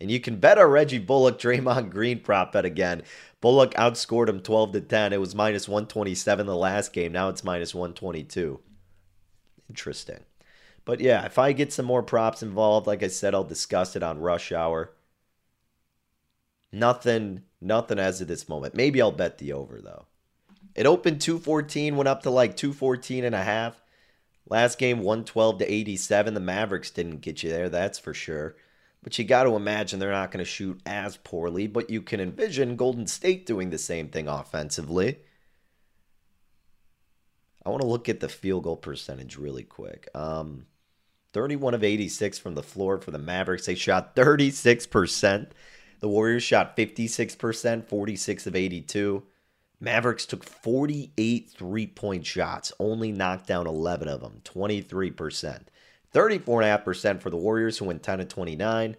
And 0.00 0.10
you 0.10 0.20
can 0.20 0.36
bet 0.36 0.58
a 0.58 0.66
Reggie 0.66 0.98
Bullock 0.98 1.38
Draymond 1.38 1.90
Green 1.90 2.20
prop 2.20 2.52
bet 2.52 2.64
again. 2.64 3.02
Bullock 3.40 3.74
outscored 3.74 4.28
him 4.28 4.40
12 4.40 4.72
to 4.72 4.80
10. 4.80 5.12
It 5.12 5.20
was 5.20 5.34
minus 5.34 5.68
127 5.68 6.46
the 6.46 6.56
last 6.56 6.92
game. 6.92 7.12
Now 7.12 7.28
it's 7.28 7.44
minus 7.44 7.74
122. 7.74 8.60
Interesting. 9.68 10.20
But 10.84 11.00
yeah, 11.00 11.24
if 11.24 11.38
I 11.38 11.52
get 11.52 11.72
some 11.72 11.86
more 11.86 12.02
props 12.02 12.42
involved, 12.42 12.86
like 12.86 13.02
I 13.02 13.08
said, 13.08 13.34
I'll 13.34 13.44
discuss 13.44 13.96
it 13.96 14.02
on 14.02 14.20
rush 14.20 14.52
hour. 14.52 14.92
Nothing, 16.70 17.42
nothing 17.60 17.98
as 17.98 18.20
of 18.20 18.28
this 18.28 18.48
moment. 18.48 18.74
Maybe 18.74 19.00
I'll 19.00 19.12
bet 19.12 19.38
the 19.38 19.52
over 19.52 19.80
though. 19.80 20.06
It 20.74 20.86
opened 20.86 21.20
214, 21.20 21.96
went 21.96 22.08
up 22.08 22.22
to 22.22 22.30
like 22.30 22.56
214 22.56 23.24
and 23.24 23.34
a 23.34 23.42
half. 23.42 23.80
Last 24.48 24.78
game 24.78 24.98
112 24.98 25.58
to 25.58 25.72
87. 25.72 26.34
The 26.34 26.40
Mavericks 26.40 26.90
didn't 26.90 27.20
get 27.20 27.42
you 27.42 27.50
there, 27.50 27.68
that's 27.68 27.98
for 27.98 28.12
sure. 28.12 28.56
But 29.02 29.18
you 29.18 29.24
got 29.24 29.44
to 29.44 29.54
imagine 29.54 29.98
they're 29.98 30.10
not 30.10 30.30
going 30.30 30.44
to 30.44 30.50
shoot 30.50 30.80
as 30.86 31.16
poorly, 31.18 31.66
but 31.66 31.90
you 31.90 32.02
can 32.02 32.20
envision 32.20 32.76
Golden 32.76 33.06
State 33.06 33.46
doing 33.46 33.70
the 33.70 33.78
same 33.78 34.08
thing 34.08 34.28
offensively. 34.28 35.18
I 37.64 37.70
want 37.70 37.82
to 37.82 37.88
look 37.88 38.08
at 38.08 38.20
the 38.20 38.28
field 38.28 38.64
goal 38.64 38.76
percentage 38.76 39.36
really 39.36 39.62
quick. 39.62 40.08
Um, 40.14 40.66
31 41.32 41.74
of 41.74 41.84
86 41.84 42.38
from 42.38 42.54
the 42.54 42.62
floor 42.62 42.98
for 42.98 43.10
the 43.10 43.18
Mavericks. 43.18 43.66
They 43.66 43.74
shot 43.74 44.14
36%. 44.14 45.50
The 46.00 46.08
Warriors 46.08 46.42
shot 46.42 46.76
56%, 46.76 47.88
46 47.88 48.46
of 48.46 48.56
82. 48.56 49.22
Mavericks 49.84 50.26
took 50.26 50.42
48 50.42 51.50
three 51.50 51.86
point 51.86 52.26
shots, 52.26 52.72
only 52.80 53.12
knocked 53.12 53.46
down 53.46 53.66
11 53.66 54.08
of 54.08 54.20
them, 54.20 54.40
23%. 54.44 55.60
34.5% 56.12 57.20
for 57.20 57.30
the 57.30 57.36
Warriors, 57.36 57.78
who 57.78 57.86
went 57.86 58.02
10 58.02 58.20
of 58.20 58.28
29. 58.28 58.96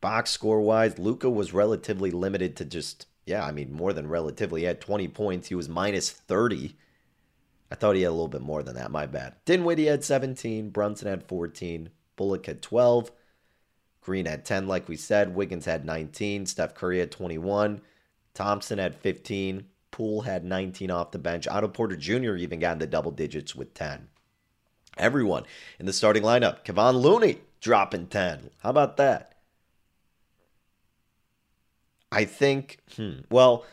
Box 0.00 0.30
score 0.30 0.60
wise, 0.60 0.98
Luka 0.98 1.28
was 1.28 1.52
relatively 1.52 2.10
limited 2.10 2.56
to 2.56 2.64
just, 2.64 3.06
yeah, 3.26 3.44
I 3.44 3.50
mean, 3.50 3.72
more 3.72 3.92
than 3.92 4.08
relatively. 4.08 4.60
He 4.60 4.66
had 4.66 4.80
20 4.80 5.08
points. 5.08 5.48
He 5.48 5.54
was 5.54 5.68
minus 5.68 6.10
30. 6.10 6.76
I 7.70 7.74
thought 7.74 7.96
he 7.96 8.02
had 8.02 8.08
a 8.08 8.12
little 8.12 8.28
bit 8.28 8.42
more 8.42 8.62
than 8.62 8.74
that. 8.76 8.90
My 8.90 9.06
bad. 9.06 9.34
Dinwiddie 9.44 9.86
had 9.86 10.04
17. 10.04 10.70
Brunson 10.70 11.08
had 11.08 11.22
14. 11.24 11.90
Bullock 12.16 12.46
had 12.46 12.62
12. 12.62 13.10
Green 14.00 14.26
had 14.26 14.44
10, 14.44 14.66
like 14.66 14.88
we 14.88 14.96
said. 14.96 15.34
Wiggins 15.34 15.66
had 15.66 15.84
19. 15.84 16.46
Steph 16.46 16.74
Curry 16.74 16.98
had 16.98 17.10
21. 17.10 17.80
Thompson 18.40 18.78
had 18.78 18.94
15. 18.94 19.66
Poole 19.90 20.22
had 20.22 20.46
19 20.46 20.90
off 20.90 21.10
the 21.10 21.18
bench. 21.18 21.46
Otto 21.46 21.68
Porter 21.68 21.94
Jr. 21.94 22.36
even 22.36 22.58
got 22.58 22.72
in 22.72 22.78
the 22.78 22.86
double 22.86 23.10
digits 23.10 23.54
with 23.54 23.74
10. 23.74 24.08
Everyone 24.96 25.44
in 25.78 25.84
the 25.84 25.92
starting 25.92 26.22
lineup. 26.22 26.64
Kevon 26.64 27.02
Looney 27.02 27.40
dropping 27.60 28.06
10. 28.06 28.48
How 28.62 28.70
about 28.70 28.96
that? 28.96 29.34
I 32.10 32.24
think, 32.24 32.78
hmm, 32.96 33.18
well, 33.30 33.66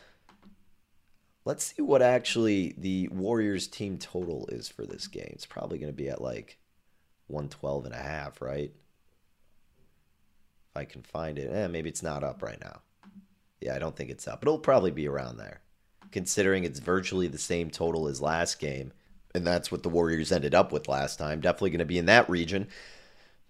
let's 1.46 1.64
see 1.64 1.80
what 1.80 2.02
actually 2.02 2.74
the 2.76 3.08
Warriors 3.08 3.68
team 3.68 3.96
total 3.96 4.46
is 4.52 4.68
for 4.68 4.84
this 4.84 5.06
game. 5.06 5.30
It's 5.32 5.46
probably 5.46 5.78
going 5.78 5.90
to 5.90 5.96
be 5.96 6.10
at 6.10 6.20
like 6.20 6.58
112 7.28 7.86
and 7.86 7.94
a 7.94 7.96
half, 7.96 8.42
right? 8.42 8.70
If 10.68 10.76
I 10.76 10.84
can 10.84 11.00
find 11.00 11.38
it. 11.38 11.50
Eh, 11.50 11.68
maybe 11.68 11.88
it's 11.88 12.02
not 12.02 12.22
up 12.22 12.42
right 12.42 12.60
now. 12.60 12.82
Yeah, 13.60 13.74
I 13.74 13.78
don't 13.78 13.96
think 13.96 14.10
it's 14.10 14.28
up. 14.28 14.40
But 14.40 14.48
it'll 14.48 14.58
probably 14.58 14.90
be 14.90 15.08
around 15.08 15.36
there, 15.36 15.60
considering 16.10 16.64
it's 16.64 16.78
virtually 16.78 17.28
the 17.28 17.38
same 17.38 17.70
total 17.70 18.08
as 18.08 18.20
last 18.20 18.58
game. 18.58 18.92
And 19.34 19.46
that's 19.46 19.70
what 19.70 19.82
the 19.82 19.88
Warriors 19.88 20.32
ended 20.32 20.54
up 20.54 20.72
with 20.72 20.88
last 20.88 21.18
time. 21.18 21.40
Definitely 21.40 21.70
going 21.70 21.78
to 21.80 21.84
be 21.84 21.98
in 21.98 22.06
that 22.06 22.28
region. 22.30 22.68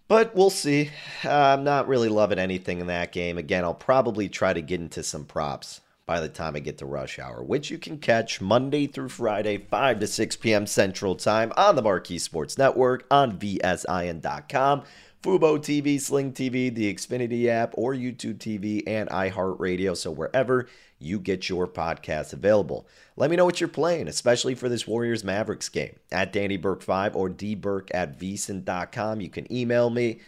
But 0.08 0.34
we'll 0.34 0.50
see. 0.50 0.90
Uh, 1.24 1.30
I'm 1.30 1.64
not 1.64 1.86
really 1.86 2.08
loving 2.08 2.38
anything 2.38 2.80
in 2.80 2.86
that 2.86 3.12
game. 3.12 3.36
Again, 3.36 3.62
I'll 3.64 3.74
probably 3.74 4.28
try 4.28 4.52
to 4.54 4.62
get 4.62 4.80
into 4.80 5.02
some 5.02 5.24
props 5.24 5.82
by 6.06 6.20
the 6.20 6.28
time 6.30 6.56
I 6.56 6.60
get 6.60 6.78
to 6.78 6.86
rush 6.86 7.18
hour, 7.18 7.42
which 7.42 7.70
you 7.70 7.76
can 7.76 7.98
catch 7.98 8.40
Monday 8.40 8.86
through 8.86 9.10
Friday, 9.10 9.58
5 9.58 10.00
to 10.00 10.06
6 10.06 10.36
p.m. 10.36 10.66
Central 10.66 11.14
Time 11.14 11.52
on 11.58 11.76
the 11.76 11.82
Marquee 11.82 12.18
Sports 12.18 12.56
Network 12.56 13.04
on 13.10 13.38
VSIN.com. 13.38 14.84
Fubo 15.22 15.58
TV, 15.58 16.00
Sling 16.00 16.32
TV, 16.32 16.72
the 16.72 16.92
Xfinity 16.92 17.46
app, 17.46 17.74
or 17.76 17.94
YouTube 17.94 18.38
TV 18.38 18.82
and 18.86 19.08
iHeartRadio. 19.10 19.96
So 19.96 20.10
wherever 20.10 20.68
you 20.98 21.18
get 21.18 21.48
your 21.48 21.66
podcasts 21.66 22.32
available. 22.32 22.86
Let 23.16 23.30
me 23.30 23.36
know 23.36 23.44
what 23.44 23.60
you're 23.60 23.68
playing, 23.68 24.08
especially 24.08 24.54
for 24.54 24.68
this 24.68 24.86
Warriors 24.86 25.24
Mavericks 25.24 25.68
game 25.68 25.96
at 26.10 26.32
Danny 26.32 26.56
Burke 26.56 26.82
5 26.82 27.14
or 27.14 27.28
dburke 27.28 27.90
at 27.92 28.18
vsin.com. 28.18 29.20
You 29.20 29.28
can 29.28 29.52
email 29.52 29.90
me. 29.90 30.20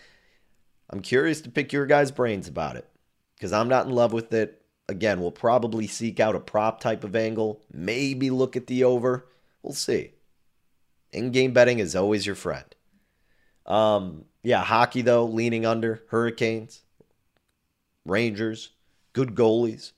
I'm 0.88 1.00
curious 1.00 1.40
to 1.42 1.50
pick 1.50 1.72
your 1.72 1.86
guys' 1.86 2.10
brains 2.10 2.48
about 2.48 2.76
it 2.76 2.88
because 3.36 3.52
I'm 3.52 3.68
not 3.68 3.86
in 3.86 3.92
love 3.92 4.12
with 4.12 4.32
it. 4.32 4.62
Again, 4.88 5.20
we'll 5.20 5.30
probably 5.30 5.86
seek 5.86 6.18
out 6.18 6.34
a 6.34 6.40
prop 6.40 6.80
type 6.80 7.04
of 7.04 7.14
angle, 7.14 7.62
maybe 7.72 8.30
look 8.30 8.56
at 8.56 8.66
the 8.66 8.82
over. 8.82 9.26
We'll 9.62 9.72
see. 9.72 10.14
In 11.12 11.30
game 11.30 11.52
betting 11.52 11.78
is 11.78 11.94
always 11.94 12.26
your 12.26 12.34
friend. 12.34 12.64
Um, 13.66 14.24
yeah, 14.42 14.62
hockey 14.62 15.02
though, 15.02 15.24
leaning 15.24 15.66
under 15.66 16.02
Hurricanes, 16.08 16.82
Rangers, 18.04 18.70
good 19.12 19.34
goalies, 19.34 19.92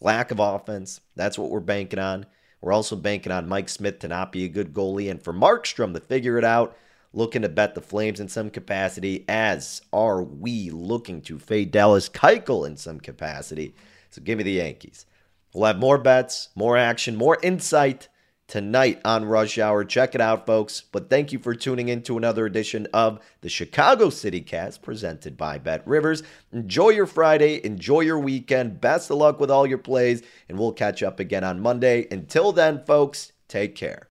lack 0.00 0.30
of 0.30 0.38
offense. 0.38 1.00
That's 1.16 1.38
what 1.38 1.50
we're 1.50 1.60
banking 1.60 1.98
on. 1.98 2.26
We're 2.60 2.72
also 2.72 2.96
banking 2.96 3.32
on 3.32 3.48
Mike 3.48 3.68
Smith 3.68 3.98
to 4.00 4.08
not 4.08 4.32
be 4.32 4.44
a 4.44 4.48
good 4.48 4.74
goalie 4.74 5.10
and 5.10 5.22
for 5.22 5.32
Markstrom 5.32 5.94
to 5.94 6.00
figure 6.00 6.38
it 6.38 6.44
out. 6.44 6.76
Looking 7.12 7.42
to 7.42 7.48
bet 7.48 7.74
the 7.74 7.80
Flames 7.80 8.20
in 8.20 8.28
some 8.28 8.50
capacity, 8.50 9.24
as 9.28 9.82
are 9.92 10.22
we 10.22 10.70
looking 10.70 11.22
to 11.22 11.40
fade 11.40 11.72
Dallas 11.72 12.08
Keuchel 12.08 12.64
in 12.64 12.76
some 12.76 13.00
capacity. 13.00 13.74
So 14.10 14.22
give 14.22 14.38
me 14.38 14.44
the 14.44 14.52
Yankees. 14.52 15.06
We'll 15.52 15.66
have 15.66 15.78
more 15.78 15.98
bets, 15.98 16.50
more 16.54 16.76
action, 16.76 17.16
more 17.16 17.38
insight 17.42 18.06
tonight 18.50 19.00
on 19.04 19.24
Rush 19.24 19.58
Hour. 19.58 19.84
Check 19.84 20.14
it 20.14 20.20
out, 20.20 20.44
folks. 20.44 20.82
But 20.92 21.08
thank 21.08 21.32
you 21.32 21.38
for 21.38 21.54
tuning 21.54 21.88
in 21.88 22.02
to 22.02 22.18
another 22.18 22.44
edition 22.44 22.88
of 22.92 23.20
the 23.40 23.48
Chicago 23.48 24.10
City 24.10 24.40
Cast 24.40 24.82
presented 24.82 25.36
by 25.36 25.56
Bet 25.56 25.86
Rivers. 25.86 26.24
Enjoy 26.52 26.90
your 26.90 27.06
Friday, 27.06 27.64
enjoy 27.64 28.00
your 28.00 28.18
weekend. 28.18 28.80
Best 28.80 29.10
of 29.10 29.18
luck 29.18 29.38
with 29.38 29.50
all 29.50 29.66
your 29.66 29.78
plays, 29.78 30.22
and 30.48 30.58
we'll 30.58 30.72
catch 30.72 31.02
up 31.02 31.20
again 31.20 31.44
on 31.44 31.60
Monday. 31.60 32.08
Until 32.10 32.50
then, 32.50 32.84
folks, 32.84 33.32
take 33.46 33.76
care. 33.76 34.08